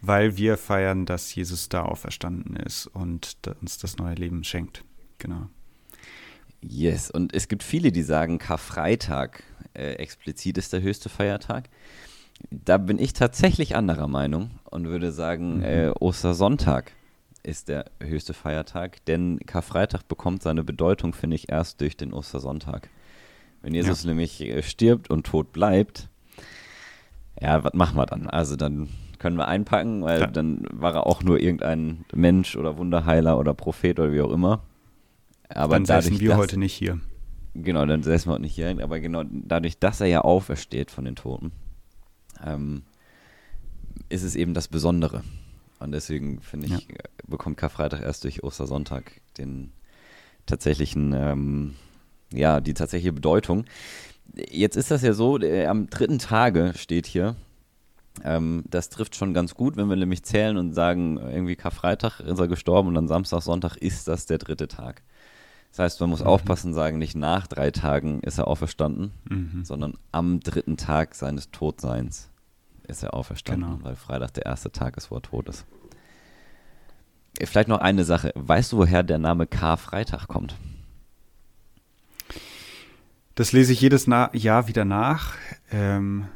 Weil 0.00 0.38
wir 0.38 0.56
feiern, 0.56 1.04
dass 1.04 1.34
Jesus 1.34 1.68
da 1.68 1.82
auferstanden 1.82 2.56
ist 2.56 2.86
und 2.86 3.36
uns 3.60 3.76
das 3.76 3.98
neue 3.98 4.14
Leben 4.14 4.42
schenkt. 4.42 4.82
Genau. 5.18 5.50
Yes, 6.62 7.10
und 7.10 7.34
es 7.34 7.48
gibt 7.48 7.62
viele, 7.62 7.92
die 7.92 8.02
sagen, 8.02 8.38
Karfreitag 8.38 9.42
äh, 9.74 9.92
explizit 9.96 10.56
ist 10.56 10.72
der 10.72 10.80
höchste 10.80 11.10
Feiertag. 11.10 11.68
Da 12.50 12.78
bin 12.78 12.98
ich 12.98 13.12
tatsächlich 13.12 13.76
anderer 13.76 14.08
Meinung 14.08 14.50
und 14.64 14.86
würde 14.86 15.12
sagen, 15.12 15.58
mhm. 15.58 15.64
äh, 15.64 15.90
Ostersonntag 15.90 16.92
ist 17.42 17.68
der 17.68 17.86
höchste 18.00 18.34
Feiertag, 18.34 19.04
denn 19.06 19.40
Karfreitag 19.46 20.08
bekommt 20.08 20.42
seine 20.42 20.64
Bedeutung, 20.64 21.12
finde 21.12 21.36
ich, 21.36 21.50
erst 21.50 21.80
durch 21.80 21.96
den 21.96 22.12
Ostersonntag. 22.12 22.88
Wenn 23.62 23.74
Jesus 23.74 24.04
ja. 24.04 24.08
nämlich 24.08 24.40
äh, 24.40 24.62
stirbt 24.62 25.10
und 25.10 25.26
tot 25.26 25.52
bleibt, 25.52 26.08
ja, 27.40 27.62
was 27.64 27.74
machen 27.74 27.96
wir 27.96 28.06
dann? 28.06 28.26
Also 28.28 28.56
dann 28.56 28.88
können 29.18 29.36
wir 29.36 29.48
einpacken, 29.48 30.02
weil 30.02 30.20
ja. 30.20 30.26
dann 30.26 30.64
war 30.72 30.94
er 30.94 31.06
auch 31.06 31.22
nur 31.22 31.40
irgendein 31.40 32.04
Mensch 32.12 32.56
oder 32.56 32.76
Wunderheiler 32.78 33.38
oder 33.38 33.54
Prophet 33.54 33.98
oder 33.98 34.12
wie 34.12 34.20
auch 34.20 34.32
immer. 34.32 34.62
Aber 35.48 35.74
dann 35.74 35.84
dadurch, 35.84 36.20
wir 36.20 36.30
dass, 36.30 36.38
heute 36.38 36.58
nicht 36.58 36.74
hier. 36.74 37.00
Genau, 37.54 37.84
dann 37.84 38.02
säßen 38.02 38.28
wir 38.28 38.34
heute 38.34 38.42
nicht 38.42 38.54
hier. 38.54 38.74
Aber 38.82 39.00
genau 39.00 39.24
dadurch, 39.28 39.78
dass 39.78 40.00
er 40.00 40.06
ja 40.06 40.20
aufersteht 40.22 40.90
von 40.90 41.04
den 41.04 41.16
Toten, 41.16 41.52
ähm, 42.44 42.82
ist 44.08 44.22
es 44.22 44.36
eben 44.36 44.54
das 44.54 44.68
Besondere. 44.68 45.22
Und 45.78 45.92
deswegen 45.92 46.40
finde 46.40 46.66
ich, 46.66 46.88
ja. 46.88 46.96
bekommt 47.26 47.56
Karfreitag 47.56 48.02
erst 48.02 48.24
durch 48.24 48.44
Ostersonntag 48.44 49.12
den 49.38 49.72
tatsächlichen, 50.46 51.14
ähm, 51.14 51.74
ja, 52.32 52.60
die 52.60 52.74
tatsächliche 52.74 53.12
Bedeutung. 53.12 53.64
Jetzt 54.34 54.76
ist 54.76 54.90
das 54.90 55.02
ja 55.02 55.12
so, 55.12 55.38
der, 55.38 55.70
am 55.70 55.88
dritten 55.88 56.18
Tage 56.18 56.72
steht 56.76 57.06
hier, 57.06 57.34
ähm, 58.24 58.64
das 58.68 58.90
trifft 58.90 59.16
schon 59.16 59.32
ganz 59.32 59.54
gut, 59.54 59.76
wenn 59.76 59.88
wir 59.88 59.96
nämlich 59.96 60.22
zählen 60.24 60.56
und 60.56 60.74
sagen, 60.74 61.16
irgendwie 61.16 61.56
Karfreitag 61.56 62.20
ist 62.20 62.38
er 62.38 62.48
gestorben 62.48 62.88
und 62.88 62.94
dann 62.94 63.08
Samstag, 63.08 63.42
Sonntag 63.42 63.76
ist 63.76 64.08
das 64.08 64.26
der 64.26 64.38
dritte 64.38 64.68
Tag. 64.68 65.02
Das 65.70 65.78
heißt, 65.78 66.00
man 66.00 66.10
muss 66.10 66.20
mhm. 66.20 66.26
aufpassen, 66.26 66.74
sagen, 66.74 66.98
nicht 66.98 67.14
nach 67.14 67.46
drei 67.46 67.70
Tagen 67.70 68.20
ist 68.20 68.38
er 68.38 68.48
auferstanden, 68.48 69.12
mhm. 69.28 69.64
sondern 69.64 69.94
am 70.12 70.40
dritten 70.40 70.76
Tag 70.76 71.14
seines 71.14 71.50
Todseins 71.50 72.29
ist 72.90 73.02
er 73.02 73.14
auferstanden, 73.14 73.70
genau. 73.70 73.84
weil 73.84 73.96
Freitag 73.96 74.34
der 74.34 74.46
erste 74.46 74.70
Tag 74.70 74.96
ist, 74.96 75.10
wo 75.10 75.16
er 75.16 75.22
tot 75.22 75.48
ist. 75.48 75.66
Vielleicht 77.42 77.68
noch 77.68 77.78
eine 77.78 78.04
Sache. 78.04 78.32
Weißt 78.34 78.72
du, 78.72 78.78
woher 78.78 79.02
der 79.02 79.18
Name 79.18 79.46
Karfreitag 79.46 80.28
kommt? 80.28 80.54
Das 83.34 83.52
lese 83.52 83.72
ich 83.72 83.80
jedes 83.80 84.06
Na 84.06 84.30
Jahr 84.34 84.68
wieder 84.68 84.84
nach. 84.84 85.34
Ähm, 85.70 86.26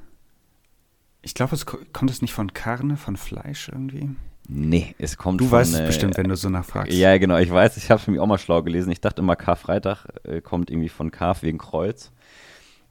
ich 1.20 1.34
glaube, 1.34 1.54
es 1.54 1.66
kommt 1.66 2.10
es 2.10 2.22
nicht 2.22 2.32
von 2.32 2.52
Karne, 2.54 2.96
von 2.96 3.16
Fleisch 3.16 3.68
irgendwie? 3.68 4.10
Nee, 4.48 4.94
es 4.98 5.16
kommt 5.16 5.40
du 5.40 5.44
von. 5.44 5.50
Du 5.50 5.56
weißt 5.56 5.74
es 5.74 5.86
bestimmt, 5.86 6.16
wenn 6.16 6.28
du 6.28 6.36
so 6.36 6.48
nachfragst. 6.48 6.92
Ja, 6.92 7.16
genau, 7.18 7.38
ich 7.38 7.50
weiß. 7.50 7.76
Ich 7.76 7.90
habe 7.90 8.00
es 8.00 8.06
mir 8.06 8.22
auch 8.22 8.26
mal 8.26 8.38
schlau 8.38 8.62
gelesen. 8.62 8.90
Ich 8.90 9.00
dachte 9.00 9.22
immer, 9.22 9.36
Karfreitag 9.36 10.06
äh, 10.24 10.40
kommt 10.40 10.70
irgendwie 10.70 10.88
von 10.88 11.10
Kaf 11.10 11.42
wegen 11.42 11.58
Kreuz. 11.58 12.12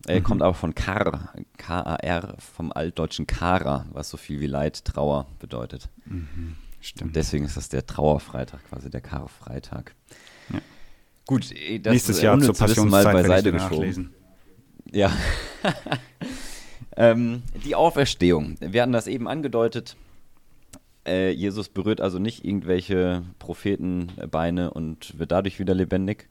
Er 0.05 0.19
mhm. 0.19 0.23
kommt 0.23 0.41
aber 0.41 0.53
von 0.53 0.75
Kar, 0.75 1.33
K-A-R, 1.57 2.35
vom 2.37 2.71
altdeutschen 2.73 3.25
Kara, 3.25 3.85
was 3.91 4.09
so 4.09 4.17
viel 4.17 4.39
wie 4.41 4.47
Leid, 4.47 4.83
Trauer 4.85 5.27
bedeutet. 5.39 5.89
Mhm. 6.05 6.55
Stimmt. 6.81 7.09
Und 7.09 7.15
deswegen 7.15 7.45
ist 7.45 7.55
das 7.55 7.69
der 7.69 7.85
Trauerfreitag, 7.85 8.59
quasi 8.67 8.89
der 8.89 8.99
Karfreitag. 8.99 9.95
Ja. 10.51 10.59
Gut, 11.25 11.51
äh, 11.53 11.79
das 11.79 11.93
Nächstes 11.93 12.21
Jahr 12.21 12.37
zur 12.39 12.53
Passionszeit 12.53 13.05
mal 13.05 13.13
beiseite 13.13 13.53
geschoben. 13.53 14.13
Ja. 14.91 15.11
ähm, 16.97 17.43
die 17.63 17.75
Auferstehung. 17.75 18.57
Wir 18.59 18.81
hatten 18.81 18.91
das 18.91 19.07
eben 19.07 19.29
angedeutet. 19.29 19.95
Äh, 21.07 21.31
Jesus 21.31 21.69
berührt 21.69 22.01
also 22.01 22.19
nicht 22.19 22.43
irgendwelche 22.43 23.23
Prophetenbeine 23.39 24.71
und 24.71 25.17
wird 25.17 25.31
dadurch 25.31 25.59
wieder 25.59 25.73
lebendig, 25.73 26.27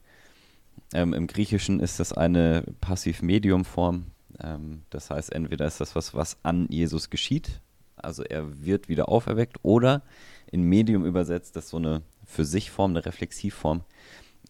ähm, 0.92 1.12
Im 1.12 1.26
Griechischen 1.26 1.80
ist 1.80 2.00
das 2.00 2.12
eine 2.12 2.64
Passiv-Medium-Form. 2.80 4.06
Ähm, 4.40 4.82
das 4.90 5.10
heißt, 5.10 5.32
entweder 5.32 5.66
ist 5.66 5.80
das 5.80 5.94
was, 5.94 6.14
was 6.14 6.36
an 6.42 6.66
Jesus 6.68 7.10
geschieht, 7.10 7.60
also 7.96 8.22
er 8.22 8.64
wird 8.64 8.88
wieder 8.88 9.08
auferweckt, 9.08 9.58
oder 9.62 10.02
in 10.50 10.62
Medium 10.64 11.04
übersetzt, 11.04 11.56
das 11.56 11.64
ist 11.64 11.70
so 11.70 11.76
eine 11.78 12.02
für 12.24 12.44
sich 12.44 12.70
Form, 12.70 12.92
eine 12.92 13.04
Reflexivform. 13.04 13.82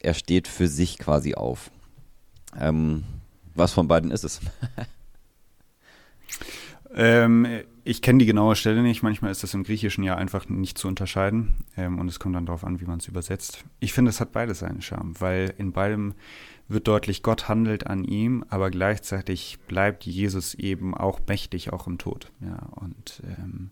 Er 0.00 0.14
steht 0.14 0.48
für 0.48 0.68
sich 0.68 0.98
quasi 0.98 1.34
auf. 1.34 1.70
Ähm, 2.58 3.04
was 3.54 3.72
von 3.72 3.88
beiden 3.88 4.10
ist 4.10 4.24
es? 4.24 4.40
ähm, 6.94 7.46
ich 7.84 8.02
kenne 8.02 8.18
die 8.18 8.26
genaue 8.26 8.56
Stelle 8.56 8.82
nicht. 8.82 9.02
Manchmal 9.02 9.30
ist 9.30 9.42
das 9.42 9.54
im 9.54 9.64
Griechischen 9.64 10.04
ja 10.04 10.14
einfach 10.16 10.48
nicht 10.48 10.78
zu 10.78 10.88
unterscheiden. 10.88 11.54
Ähm, 11.76 11.98
und 11.98 12.08
es 12.08 12.18
kommt 12.20 12.36
dann 12.36 12.46
darauf 12.46 12.64
an, 12.64 12.80
wie 12.80 12.84
man 12.84 12.98
es 12.98 13.08
übersetzt. 13.08 13.64
Ich 13.80 13.92
finde, 13.92 14.10
es 14.10 14.20
hat 14.20 14.32
beides 14.32 14.60
seinen 14.60 14.82
Charme, 14.82 15.14
weil 15.20 15.54
in 15.58 15.72
beidem 15.72 16.14
wird 16.68 16.88
deutlich, 16.88 17.22
Gott 17.22 17.48
handelt 17.48 17.86
an 17.86 18.04
ihm, 18.04 18.44
aber 18.48 18.70
gleichzeitig 18.70 19.58
bleibt 19.66 20.04
Jesus 20.04 20.54
eben 20.54 20.94
auch 20.94 21.20
mächtig, 21.26 21.72
auch 21.72 21.86
im 21.86 21.98
Tod. 21.98 22.30
Ja, 22.40 22.68
und 22.76 23.22
ähm, 23.26 23.70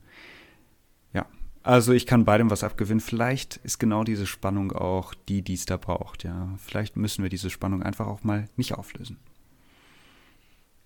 ja, 1.12 1.26
also 1.62 1.92
ich 1.92 2.06
kann 2.06 2.24
beidem 2.24 2.50
was 2.50 2.64
abgewinnen. 2.64 3.00
Vielleicht 3.00 3.56
ist 3.58 3.78
genau 3.78 4.04
diese 4.04 4.26
Spannung 4.26 4.72
auch 4.72 5.14
die, 5.28 5.42
die 5.42 5.54
es 5.54 5.66
da 5.66 5.76
braucht. 5.76 6.24
Ja, 6.24 6.54
vielleicht 6.58 6.96
müssen 6.96 7.22
wir 7.22 7.30
diese 7.30 7.48
Spannung 7.48 7.82
einfach 7.82 8.06
auch 8.06 8.24
mal 8.24 8.48
nicht 8.56 8.74
auflösen 8.74 9.18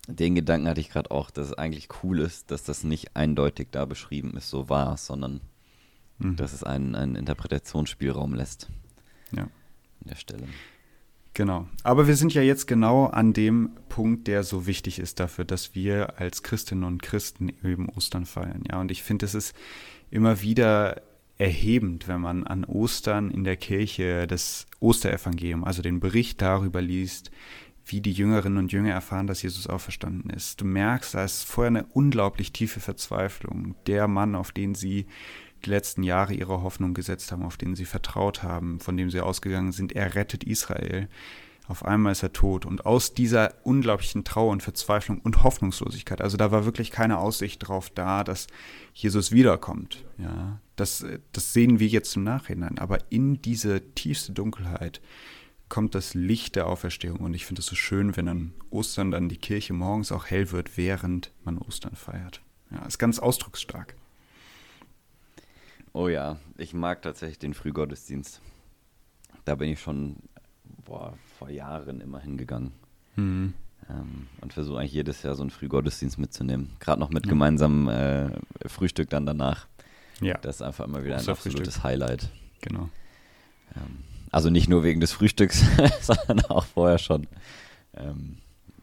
den 0.07 0.35
Gedanken 0.35 0.69
hatte 0.69 0.81
ich 0.81 0.91
gerade 0.91 1.11
auch, 1.11 1.31
dass 1.31 1.49
es 1.49 1.55
eigentlich 1.55 1.89
cool 2.03 2.21
ist, 2.21 2.51
dass 2.51 2.65
das 2.65 2.85
nicht 2.85 3.17
eindeutig 3.17 3.69
da 3.71 3.85
beschrieben 3.85 4.37
ist, 4.37 4.51
so 4.51 4.69
war 4.69 4.95
es, 4.95 5.07
sondern 5.07 5.41
mhm. 6.19 6.37
dass 6.37 6.53
es 6.53 6.63
einen, 6.63 6.95
einen 6.95 7.17
Interpretationsspielraum 7.17 8.35
lässt. 8.35 8.69
Ja. 9.33 9.43
An 9.43 9.51
der 10.01 10.17
Stelle. 10.17 10.47
Genau. 11.33 11.67
Aber 11.83 12.07
wir 12.07 12.15
sind 12.15 12.33
ja 12.33 12.43
jetzt 12.43 12.67
genau 12.67 13.07
an 13.07 13.33
dem 13.33 13.71
Punkt, 13.89 14.29
der 14.29 14.45
so 14.45 14.67
wichtig 14.67 15.01
ist 15.01 15.19
dafür, 15.19 15.45
dass 15.45 15.75
wir 15.75 16.21
als 16.21 16.45
Christinnen 16.45 16.85
und 16.85 17.03
Christen 17.03 17.49
eben 17.65 17.89
Ostern 17.89 18.25
feiern. 18.25 18.63
Ja, 18.71 18.81
und 18.81 18.93
ich 18.93 19.03
finde, 19.03 19.27
es 19.27 19.35
ist 19.35 19.55
immer 20.11 20.43
wieder 20.43 21.03
erhebend, 21.37 22.07
wenn 22.07 22.21
man 22.21 22.47
an 22.47 22.65
Ostern 22.65 23.33
in 23.33 23.43
der 23.43 23.57
Kirche 23.57 24.29
das 24.29 24.67
Osterevangelium, 24.79 25.65
also 25.65 25.83
den 25.83 25.99
Bericht 25.99 26.41
darüber 26.41 26.81
liest, 26.81 27.33
wie 27.87 28.01
die 28.01 28.13
Jüngerinnen 28.13 28.59
und 28.59 28.73
Jünger 28.73 28.93
erfahren, 28.93 29.27
dass 29.27 29.43
Jesus 29.43 29.67
auferstanden 29.67 30.31
ist. 30.31 30.61
Du 30.61 30.65
merkst, 30.65 31.15
da 31.15 31.25
ist 31.25 31.45
vorher 31.45 31.69
eine 31.69 31.87
unglaublich 31.93 32.53
tiefe 32.53 32.81
Verzweiflung. 32.81 33.75
Der 33.87 34.09
Mann, 34.09 34.35
auf 34.35 34.53
den 34.53 34.75
sie 34.75 35.07
die 35.65 35.71
letzten 35.71 36.03
Jahre 36.03 36.35
ihre 36.35 36.63
Hoffnung 36.63 36.95
gesetzt 36.95 37.33
haben, 37.33 37.43
auf 37.43 37.57
den 37.57 37.75
sie 37.75 37.85
vertraut 37.85 38.43
haben, 38.43 38.81
von 38.81 38.97
dem 38.97 39.11
sie 39.11 39.21
ausgegangen 39.21 39.73
sind, 39.73 39.93
er 39.93 40.15
rettet 40.15 40.45
Israel. 40.45 41.09
Auf 41.67 41.85
einmal 41.85 42.13
ist 42.13 42.23
er 42.23 42.33
tot. 42.33 42.67
Und 42.67 42.85
aus 42.85 43.15
dieser 43.15 43.55
unglaublichen 43.65 44.25
Trauer 44.25 44.53
und 44.53 44.63
Verzweiflung 44.63 45.21
und 45.21 45.43
Hoffnungslosigkeit, 45.43 46.21
also 46.21 46.37
da 46.37 46.51
war 46.51 46.67
wirklich 46.67 46.91
keine 46.91 47.19
Aussicht 47.19 47.67
drauf 47.67 47.89
da, 47.91 48.23
dass 48.23 48.47
Jesus 48.93 49.33
wiederkommt. 49.33 50.05
Ja, 50.19 50.61
das, 50.77 51.05
das 51.33 51.53
sehen 51.55 51.81
wir 51.81 51.87
jetzt 51.87 52.17
im 52.17 52.25
Nachhinein. 52.25 52.79
Aber 52.79 52.99
in 53.11 53.41
diese 53.41 53.81
tiefste 53.95 54.33
Dunkelheit 54.33 55.01
kommt 55.69 55.95
das 55.95 56.15
Licht 56.15 56.57
der 56.57 56.67
Auferstehung. 56.67 57.21
Und 57.21 57.35
ich 57.35 57.47
finde 57.47 57.61
es 57.61 57.67
so 57.67 57.75
schön, 57.75 58.17
wenn 58.17 58.29
an 58.29 58.55
Ostern 58.71 59.11
dann 59.11 59.29
die 59.29 59.37
Kirche 59.37 59.73
morgens 59.73 60.13
auch 60.13 60.27
hell 60.27 60.51
wird, 60.53 60.77
während 60.77 61.33
man 61.45 61.59
Ostern 61.59 61.97
feiert. 61.97 62.43
Ja, 62.71 62.85
ist 62.87 62.99
ganz 62.99 63.19
ausdrucksstark. 63.19 63.95
Oh 65.93 66.09
ja, 66.09 66.39
ich 66.57 66.75
mag 66.75 67.03
tatsächlich 67.03 67.39
den 67.39 67.55
Frühgottesdienst. 67.55 68.41
Da 69.45 69.55
bin 69.55 69.71
ich 69.71 69.81
schon 69.81 70.17
boah, 70.85 71.17
vor 71.39 71.51
Jahren 71.51 72.01
immer 72.01 72.21
hingegangen. 72.21 72.73
Mhm. 73.17 73.55
Ähm, 73.89 74.27
und 74.41 74.53
versuche 74.53 74.79
eigentlich 74.79 74.93
jedes 74.93 75.23
Jahr 75.23 75.35
so 75.35 75.43
einen 75.43 75.51
Frühgottesdienst 75.51 76.19
mitzunehmen. 76.19 76.71
Gerade 76.81 77.01
noch 77.01 77.11
mit 77.11 77.27
ja. 77.27 77.31
gemeinsamem 77.31 77.89
äh, 77.89 78.69
Frühstück 78.69 79.11
dann 79.11 79.27
danach. 79.27 79.69
Ja. 80.21 80.39
Das 80.39 80.57
ist 80.57 80.63
einfach 80.63 80.87
immer 80.87 81.05
wieder 81.05 81.17
ein 81.17 81.29
absolutes 81.29 81.75
Frühstück. 81.75 81.85
Highlight. 81.85 82.31
Genau. 82.61 82.89
Ähm, 83.77 84.05
also 84.35 84.51
nicht 84.51 84.69
nur 84.69 84.83
wegen 84.83 85.01
des 85.01 85.13
Frühstücks, 85.13 85.63
sondern 86.01 86.45
auch 86.47 86.65
vorher 86.65 86.99
schon. 86.99 87.29
Ähm, 87.97 88.39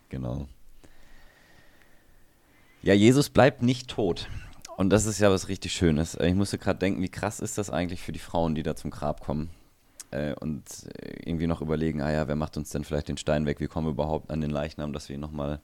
genau. 0.07 0.47
Ja, 2.81 2.93
Jesus 2.93 3.29
bleibt 3.29 3.61
nicht 3.61 3.89
tot. 3.89 4.29
Und 4.77 4.91
das 4.91 5.05
ist 5.05 5.19
ja 5.19 5.29
was 5.29 5.49
richtig 5.49 5.73
Schönes. 5.73 6.15
Ich 6.15 6.35
musste 6.35 6.57
gerade 6.57 6.79
denken, 6.79 7.01
wie 7.01 7.09
krass 7.09 7.41
ist 7.41 7.57
das 7.57 7.69
eigentlich 7.69 8.01
für 8.01 8.13
die 8.13 8.19
Frauen, 8.19 8.55
die 8.55 8.63
da 8.63 8.77
zum 8.77 8.91
Grab 8.91 9.19
kommen 9.19 9.49
äh, 10.11 10.33
und 10.35 10.63
irgendwie 11.25 11.47
noch 11.47 11.61
überlegen, 11.61 12.01
ah 12.01 12.11
ja, 12.11 12.29
wer 12.29 12.37
macht 12.37 12.55
uns 12.55 12.69
denn 12.69 12.85
vielleicht 12.85 13.09
den 13.09 13.17
Stein 13.17 13.45
weg? 13.45 13.59
Wie 13.59 13.67
kommen 13.67 13.87
wir 13.87 13.91
überhaupt 13.91 14.31
an 14.31 14.39
den 14.39 14.51
Leichnam, 14.51 14.93
dass 14.93 15.09
wir 15.09 15.15
ihn 15.15 15.19
nochmal 15.19 15.59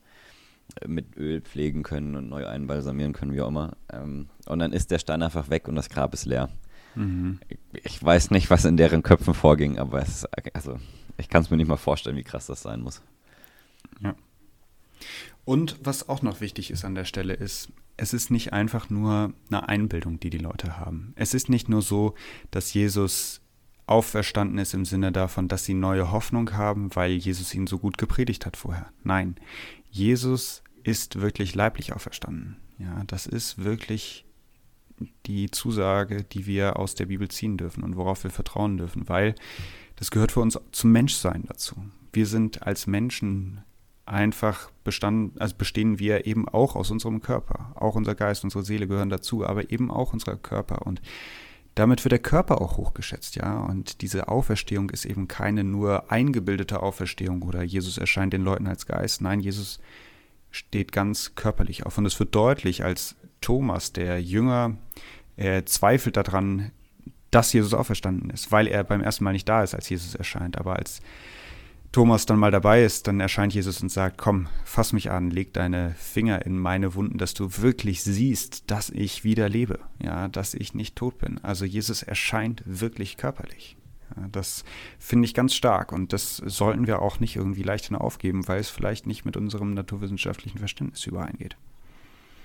äh, 0.82 0.86
mit 0.86 1.16
Öl 1.16 1.40
pflegen 1.40 1.82
können 1.82 2.14
und 2.14 2.28
neu 2.28 2.46
einbalsamieren 2.46 3.14
können, 3.14 3.32
wie 3.32 3.40
auch 3.40 3.48
immer. 3.48 3.72
Ähm, 3.90 4.28
und 4.44 4.58
dann 4.58 4.72
ist 4.72 4.90
der 4.90 4.98
Stein 4.98 5.22
einfach 5.22 5.48
weg 5.48 5.66
und 5.66 5.76
das 5.76 5.88
Grab 5.88 6.12
ist 6.12 6.26
leer. 6.26 6.50
Mhm. 6.98 7.38
Ich, 7.84 8.02
weiß 8.02 8.32
nicht, 8.32 8.50
was 8.50 8.64
in 8.64 8.76
deren 8.76 9.04
Köpfen 9.04 9.32
vorging, 9.32 9.78
aber 9.78 10.02
es, 10.02 10.26
also, 10.52 10.78
ich 11.16 11.28
kann 11.28 11.42
es 11.42 11.50
mir 11.50 11.56
nicht 11.56 11.68
mal 11.68 11.76
vorstellen, 11.76 12.16
wie 12.16 12.24
krass 12.24 12.46
das 12.46 12.62
sein 12.62 12.80
muss. 12.80 13.02
Ja. 14.00 14.16
Und 15.44 15.78
was 15.82 16.08
auch 16.08 16.22
noch 16.22 16.40
wichtig 16.40 16.72
ist 16.72 16.84
an 16.84 16.96
der 16.96 17.04
Stelle 17.04 17.34
ist, 17.34 17.72
es 17.96 18.12
ist 18.12 18.30
nicht 18.30 18.52
einfach 18.52 18.90
nur 18.90 19.32
eine 19.48 19.68
Einbildung, 19.68 20.18
die 20.18 20.30
die 20.30 20.38
Leute 20.38 20.76
haben. 20.76 21.12
Es 21.14 21.34
ist 21.34 21.48
nicht 21.48 21.68
nur 21.68 21.82
so, 21.82 22.14
dass 22.50 22.74
Jesus 22.74 23.40
auferstanden 23.86 24.58
ist 24.58 24.74
im 24.74 24.84
Sinne 24.84 25.12
davon, 25.12 25.48
dass 25.48 25.64
sie 25.64 25.74
neue 25.74 26.10
Hoffnung 26.10 26.52
haben, 26.52 26.94
weil 26.94 27.12
Jesus 27.12 27.54
ihnen 27.54 27.66
so 27.68 27.78
gut 27.78 27.96
gepredigt 27.96 28.44
hat 28.44 28.56
vorher. 28.56 28.92
Nein, 29.04 29.36
Jesus 29.90 30.62
ist 30.82 31.20
wirklich 31.20 31.54
leiblich 31.54 31.92
auferstanden. 31.92 32.56
Ja, 32.78 33.02
das 33.06 33.26
ist 33.26 33.64
wirklich 33.64 34.24
die 35.26 35.50
Zusage, 35.50 36.24
die 36.24 36.46
wir 36.46 36.78
aus 36.78 36.94
der 36.94 37.06
Bibel 37.06 37.28
ziehen 37.28 37.56
dürfen 37.56 37.82
und 37.82 37.96
worauf 37.96 38.24
wir 38.24 38.30
vertrauen 38.30 38.76
dürfen, 38.76 39.08
weil 39.08 39.34
das 39.96 40.10
gehört 40.10 40.32
für 40.32 40.40
uns 40.40 40.58
zum 40.72 40.92
Menschsein 40.92 41.44
dazu. 41.46 41.76
Wir 42.12 42.26
sind 42.26 42.62
als 42.62 42.86
Menschen 42.86 43.62
einfach 44.06 44.70
bestanden, 44.84 45.38
also 45.38 45.54
bestehen 45.56 45.98
wir 45.98 46.26
eben 46.26 46.48
auch 46.48 46.76
aus 46.76 46.90
unserem 46.90 47.20
Körper. 47.20 47.72
Auch 47.74 47.94
unser 47.94 48.14
Geist, 48.14 48.44
unsere 48.44 48.64
Seele 48.64 48.88
gehören 48.88 49.10
dazu, 49.10 49.44
aber 49.46 49.70
eben 49.70 49.90
auch 49.90 50.12
unser 50.12 50.36
Körper. 50.36 50.86
Und 50.86 51.02
damit 51.74 52.04
wird 52.04 52.12
der 52.12 52.18
Körper 52.18 52.60
auch 52.60 52.76
hochgeschätzt, 52.76 53.36
ja. 53.36 53.60
Und 53.60 54.00
diese 54.00 54.28
Auferstehung 54.28 54.90
ist 54.90 55.04
eben 55.04 55.28
keine 55.28 55.62
nur 55.62 56.10
eingebildete 56.10 56.82
Auferstehung 56.82 57.42
oder 57.42 57.62
Jesus 57.62 57.98
erscheint 57.98 58.32
den 58.32 58.42
Leuten 58.42 58.66
als 58.66 58.86
Geist. 58.86 59.20
Nein, 59.20 59.40
Jesus 59.40 59.78
steht 60.50 60.92
ganz 60.92 61.34
körperlich 61.34 61.86
auf. 61.86 61.98
Und 61.98 62.06
es 62.06 62.18
wird 62.18 62.34
deutlich, 62.34 62.84
als 62.84 63.16
Thomas, 63.40 63.92
der 63.92 64.22
Jünger, 64.22 64.76
er 65.36 65.66
zweifelt 65.66 66.16
daran, 66.16 66.72
dass 67.30 67.52
Jesus 67.52 67.74
auferstanden 67.74 68.30
ist, 68.30 68.50
weil 68.52 68.66
er 68.66 68.84
beim 68.84 69.02
ersten 69.02 69.24
Mal 69.24 69.32
nicht 69.32 69.48
da 69.48 69.62
ist, 69.62 69.74
als 69.74 69.88
Jesus 69.88 70.14
erscheint. 70.14 70.56
Aber 70.58 70.76
als 70.76 71.00
Thomas 71.92 72.26
dann 72.26 72.38
mal 72.38 72.50
dabei 72.50 72.84
ist, 72.84 73.06
dann 73.06 73.20
erscheint 73.20 73.54
Jesus 73.54 73.80
und 73.82 73.90
sagt, 73.90 74.18
komm, 74.18 74.48
fass 74.64 74.92
mich 74.92 75.10
an, 75.10 75.30
leg 75.30 75.54
deine 75.54 75.94
Finger 75.98 76.44
in 76.44 76.58
meine 76.58 76.94
Wunden, 76.94 77.18
dass 77.18 77.34
du 77.34 77.48
wirklich 77.58 78.02
siehst, 78.02 78.70
dass 78.70 78.90
ich 78.90 79.24
wieder 79.24 79.48
lebe, 79.48 79.78
ja, 80.02 80.28
dass 80.28 80.54
ich 80.54 80.74
nicht 80.74 80.96
tot 80.96 81.18
bin. 81.18 81.38
Also 81.42 81.64
Jesus 81.64 82.02
erscheint 82.02 82.62
wirklich 82.66 83.16
körperlich. 83.16 83.76
Das 84.32 84.64
finde 84.98 85.26
ich 85.26 85.34
ganz 85.34 85.54
stark 85.54 85.92
und 85.92 86.12
das 86.12 86.36
sollten 86.36 86.86
wir 86.86 87.00
auch 87.00 87.20
nicht 87.20 87.36
irgendwie 87.36 87.62
leicht 87.62 87.92
aufgeben, 87.92 88.48
weil 88.48 88.60
es 88.60 88.70
vielleicht 88.70 89.06
nicht 89.06 89.24
mit 89.24 89.36
unserem 89.36 89.74
naturwissenschaftlichen 89.74 90.58
Verständnis 90.58 91.06
übereingeht. 91.06 91.56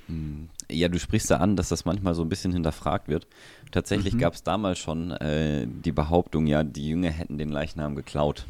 Hm. 0.07 0.49
Ja, 0.69 0.87
du 0.87 0.99
sprichst 0.99 1.29
da 1.31 1.37
an, 1.37 1.55
dass 1.55 1.69
das 1.69 1.85
manchmal 1.85 2.15
so 2.15 2.23
ein 2.23 2.29
bisschen 2.29 2.51
hinterfragt 2.51 3.07
wird. 3.07 3.27
Tatsächlich 3.71 4.15
mhm. 4.15 4.19
gab 4.19 4.33
es 4.33 4.43
damals 4.43 4.79
schon 4.79 5.11
äh, 5.11 5.67
die 5.67 5.91
Behauptung, 5.91 6.47
ja, 6.47 6.63
die 6.63 6.87
Jünger 6.89 7.09
hätten 7.09 7.37
den 7.37 7.49
Leichnam 7.49 7.95
geklaut. 7.95 8.45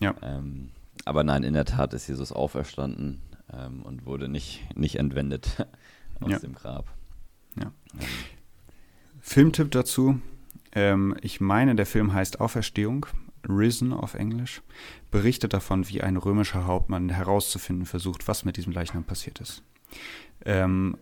Ja. 0.00 0.14
Ähm, 0.22 0.70
aber 1.04 1.24
nein, 1.24 1.42
in 1.42 1.54
der 1.54 1.64
Tat 1.64 1.94
ist 1.94 2.08
Jesus 2.08 2.32
auferstanden 2.32 3.20
ähm, 3.52 3.82
und 3.82 4.06
wurde 4.06 4.28
nicht, 4.28 4.64
nicht 4.76 4.96
entwendet 4.96 5.66
aus 6.20 6.30
ja. 6.30 6.38
dem 6.38 6.54
Grab. 6.54 6.86
Ja. 7.58 7.72
Ähm. 7.94 8.06
Filmtipp 9.20 9.70
dazu. 9.70 10.20
Ähm, 10.72 11.16
ich 11.22 11.40
meine, 11.40 11.74
der 11.74 11.86
Film 11.86 12.12
heißt 12.12 12.40
Auferstehung, 12.40 13.06
Risen 13.48 13.92
auf 13.92 14.14
Englisch, 14.14 14.62
berichtet 15.10 15.52
davon, 15.52 15.88
wie 15.88 16.02
ein 16.02 16.16
römischer 16.16 16.66
Hauptmann 16.66 17.08
herauszufinden 17.08 17.86
versucht, 17.86 18.28
was 18.28 18.44
mit 18.44 18.56
diesem 18.56 18.72
Leichnam 18.72 19.04
passiert 19.04 19.40
ist. 19.40 19.62
Ähm, 20.44 20.96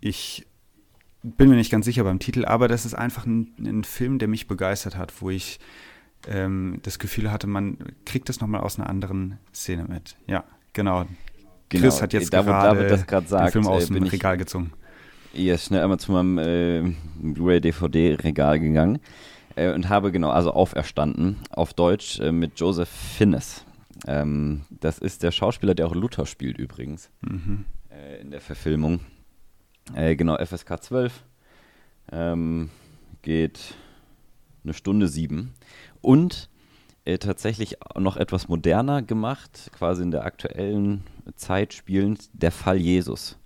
ich 0.00 0.46
bin 1.22 1.48
mir 1.48 1.56
nicht 1.56 1.70
ganz 1.70 1.84
sicher 1.84 2.04
beim 2.04 2.18
Titel, 2.18 2.44
aber 2.44 2.68
das 2.68 2.84
ist 2.86 2.94
einfach 2.94 3.26
ein, 3.26 3.52
ein 3.58 3.84
Film, 3.84 4.18
der 4.18 4.28
mich 4.28 4.46
begeistert 4.46 4.96
hat, 4.96 5.20
wo 5.20 5.30
ich 5.30 5.58
ähm, 6.28 6.78
das 6.82 6.98
Gefühl 6.98 7.30
hatte, 7.30 7.46
man 7.46 7.78
kriegt 8.04 8.28
das 8.28 8.40
nochmal 8.40 8.60
aus 8.60 8.78
einer 8.78 8.88
anderen 8.88 9.38
Szene 9.52 9.84
mit. 9.88 10.16
Ja, 10.26 10.44
genau. 10.72 11.06
genau. 11.68 11.82
Chris 11.82 12.02
hat 12.02 12.12
jetzt 12.12 12.32
da, 12.32 12.42
gerade 12.42 12.86
den 12.86 13.26
sagt, 13.26 13.52
Film 13.52 13.66
aus 13.66 13.90
äh, 13.90 13.94
dem 13.94 14.04
Regal 14.04 14.36
gezogen. 14.36 14.72
Ja, 15.32 15.58
schnell 15.58 15.82
einmal 15.82 15.98
zu 15.98 16.12
meinem 16.12 16.38
äh, 16.38 16.94
Blu-ray-DVD-Regal 17.16 18.60
gegangen 18.60 19.00
äh, 19.54 19.72
und 19.72 19.88
habe 19.88 20.12
genau, 20.12 20.30
also 20.30 20.52
auferstanden, 20.52 21.36
auf 21.50 21.74
Deutsch 21.74 22.20
äh, 22.20 22.32
mit 22.32 22.58
Joseph 22.58 22.88
Finnes. 22.88 23.64
Ähm, 24.06 24.62
das 24.70 24.98
ist 24.98 25.22
der 25.22 25.32
Schauspieler, 25.32 25.74
der 25.74 25.86
auch 25.86 25.94
Luther 25.94 26.26
spielt 26.26 26.58
übrigens 26.58 27.10
mhm. 27.22 27.64
Äh, 28.06 28.20
in 28.20 28.30
der 28.30 28.40
Verfilmung. 28.40 29.00
Äh, 29.94 30.16
genau, 30.16 30.36
FSK 30.36 30.82
12. 30.82 31.24
Ähm, 32.12 32.70
geht 33.22 33.74
eine 34.64 34.74
Stunde 34.74 35.08
sieben 35.08 35.54
und 36.00 36.48
äh, 37.04 37.18
tatsächlich 37.18 37.78
noch 37.96 38.16
etwas 38.16 38.48
moderner 38.48 39.02
gemacht, 39.02 39.70
quasi 39.76 40.02
in 40.02 40.10
der 40.10 40.24
aktuellen 40.24 41.02
Zeit 41.34 41.72
spielend, 41.72 42.28
der 42.32 42.52
Fall 42.52 42.76
Jesus. 42.76 43.38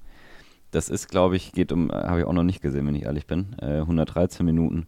Das 0.71 0.89
ist, 0.89 1.09
glaube 1.09 1.37
ich, 1.37 1.53
geht 1.53 1.73
um, 1.73 1.91
äh, 1.91 1.95
habe 1.95 2.21
ich 2.21 2.27
auch 2.27 2.33
noch 2.33 2.43
nicht 2.43 2.61
gesehen, 2.61 2.87
wenn 2.87 2.95
ich 2.95 3.05
ehrlich 3.05 3.27
bin, 3.27 3.57
äh, 3.61 3.81
113 3.81 4.45
Minuten. 4.45 4.87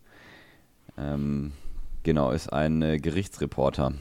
Ähm, 0.99 1.53
genau, 2.03 2.31
ist 2.31 2.53
ein 2.53 2.83
äh, 2.83 2.99
Gerichtsreporter, 2.99 3.95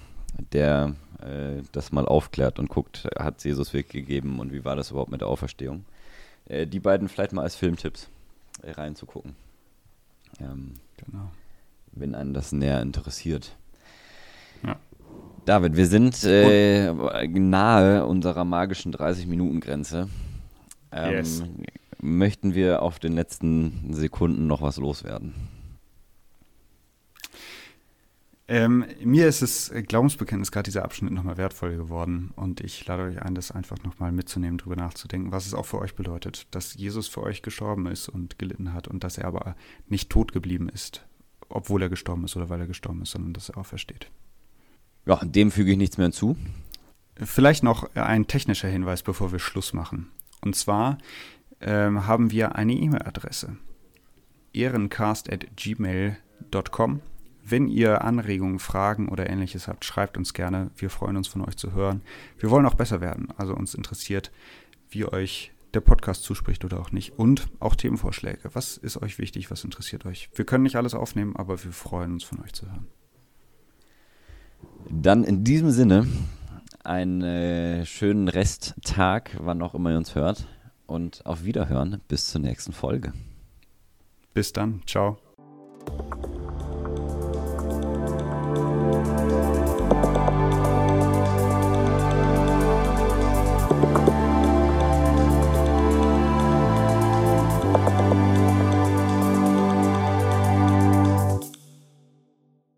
der 0.54 0.96
äh, 1.22 1.62
das 1.72 1.92
mal 1.92 2.06
aufklärt 2.06 2.60
und 2.60 2.70
guckt, 2.70 3.08
hat 3.18 3.38
es 3.38 3.44
Jesus 3.44 3.74
wirklich 3.74 4.06
gegeben 4.06 4.40
und 4.40 4.52
wie 4.52 4.66
war 4.66 4.76
das 4.76 4.92
überhaupt 4.92 5.12
mit 5.12 5.22
der 5.22 5.28
Auferstehung. 5.28 5.86
Äh, 6.46 6.68
die 6.68 6.80
beiden 6.80 7.10
vielleicht 7.10 7.34
mal 7.34 7.44
als 7.44 7.56
Filmtipps 7.56 8.10
reinzugucken. 8.64 9.36
Ähm, 10.40 10.74
genau. 10.98 11.32
Wenn 11.92 12.16
einen 12.16 12.34
das 12.34 12.52
näher 12.52 12.82
interessiert. 12.82 13.56
Ja. 14.64 14.78
David, 15.46 15.76
wir 15.76 15.88
sind 15.88 16.24
äh, 16.24 16.94
nahe 17.28 18.06
unserer 18.06 18.46
magischen 18.46 18.94
30-Minuten-Grenze. 18.94 20.08
Ähm, 20.92 21.12
yes. 21.12 21.44
Möchten 22.00 22.56
wir 22.56 22.82
auf 22.82 23.00
den 23.00 23.14
letzten 23.14 23.94
Sekunden 23.94 24.48
noch 24.48 24.62
was 24.62 24.78
loswerden? 24.78 25.34
Ähm, 28.52 28.86
mir 29.02 29.28
ist 29.30 29.42
es 29.42 29.72
Glaubensbekenntnis 29.88 30.52
gerade 30.52 30.66
dieser 30.66 30.84
Abschnitt 30.84 31.14
nochmal 31.14 31.38
wertvoll 31.38 31.78
geworden 31.78 32.32
und 32.36 32.60
ich 32.60 32.86
lade 32.86 33.04
euch 33.04 33.22
ein, 33.22 33.34
das 33.34 33.52
einfach 33.52 33.82
nochmal 33.86 34.12
mitzunehmen, 34.12 34.58
darüber 34.58 34.76
nachzudenken, 34.76 35.32
was 35.32 35.46
es 35.46 35.54
auch 35.54 35.66
für 35.66 35.80
euch 35.80 35.96
bedeutet, 35.96 36.48
dass 36.52 36.74
Jesus 36.74 37.08
für 37.08 37.24
euch 37.24 37.44
gestorben 37.44 37.86
ist 37.86 38.10
und 38.10 38.38
gelitten 38.40 38.74
hat 38.74 38.90
und 38.90 39.06
dass 39.06 39.18
er 39.18 39.24
aber 39.24 39.56
nicht 39.88 40.10
tot 40.10 40.34
geblieben 40.34 40.68
ist, 40.68 41.08
obwohl 41.48 41.82
er 41.82 41.88
gestorben 41.88 42.26
ist 42.26 42.36
oder 42.36 42.50
weil 42.50 42.60
er 42.60 42.68
gestorben 42.68 43.04
ist, 43.04 43.12
sondern 43.12 43.32
dass 43.32 43.48
er 43.48 43.58
aufersteht. 43.58 44.12
Ja, 45.06 45.16
dem 45.24 45.50
füge 45.50 45.72
ich 45.72 45.78
nichts 45.78 45.98
mehr 45.98 46.08
hinzu. 46.08 46.36
Vielleicht 47.16 47.64
noch 47.64 47.96
ein 47.96 48.28
technischer 48.28 48.68
Hinweis, 48.68 49.02
bevor 49.02 49.32
wir 49.32 49.40
Schluss 49.40 49.72
machen. 49.72 50.10
Und 50.42 50.58
zwar 50.58 50.98
ähm, 51.62 52.06
haben 52.06 52.32
wir 52.32 52.58
eine 52.58 52.74
E-Mail-Adresse 52.74 53.56
ehrencast.gmail.com 54.52 57.02
wenn 57.52 57.68
ihr 57.68 58.04
Anregungen, 58.04 58.60
Fragen 58.60 59.10
oder 59.10 59.30
ähnliches 59.30 59.68
habt, 59.68 59.86
schreibt 59.86 60.18
uns 60.18 60.34
gerne. 60.34 60.72
Wir 60.76 60.90
freuen 60.90 61.18
uns 61.18 61.28
von 61.28 61.42
euch 61.42 61.58
zu 61.58 61.74
hören. 61.74 62.02
Wir 62.40 62.50
wollen 62.50 62.66
auch 62.66 62.74
besser 62.74 63.02
werden. 63.02 63.28
Also 63.38 63.56
uns 63.56 63.76
interessiert, 63.76 64.32
wie 64.90 65.06
euch 65.06 65.52
der 65.74 65.82
Podcast 65.82 66.24
zuspricht 66.24 66.66
oder 66.66 66.80
auch 66.80 66.92
nicht. 66.92 67.18
Und 67.18 67.48
auch 67.60 67.76
Themenvorschläge. 67.76 68.50
Was 68.54 68.78
ist 68.78 69.02
euch 69.02 69.20
wichtig? 69.20 69.52
Was 69.52 69.64
interessiert 69.64 70.06
euch? 70.06 70.30
Wir 70.34 70.46
können 70.46 70.64
nicht 70.64 70.76
alles 70.76 70.94
aufnehmen, 70.94 71.36
aber 71.36 71.64
wir 71.64 71.72
freuen 71.72 72.14
uns 72.14 72.24
von 72.24 72.42
euch 72.42 72.54
zu 72.54 72.66
hören. 72.66 72.88
Dann 74.90 75.24
in 75.24 75.44
diesem 75.44 75.72
Sinne 75.72 76.08
einen 76.84 77.22
äh, 77.22 77.86
schönen 77.86 78.28
Resttag, 78.28 79.38
wann 79.40 79.62
auch 79.62 79.76
immer 79.76 79.92
ihr 79.92 79.98
uns 79.98 80.16
hört. 80.16 80.48
Und 80.88 81.26
auf 81.26 81.46
Wiederhören 81.46 82.02
bis 82.08 82.28
zur 82.28 82.42
nächsten 82.42 82.74
Folge. 82.74 83.14
Bis 84.34 84.52
dann. 84.52 84.82
Ciao. 84.86 85.18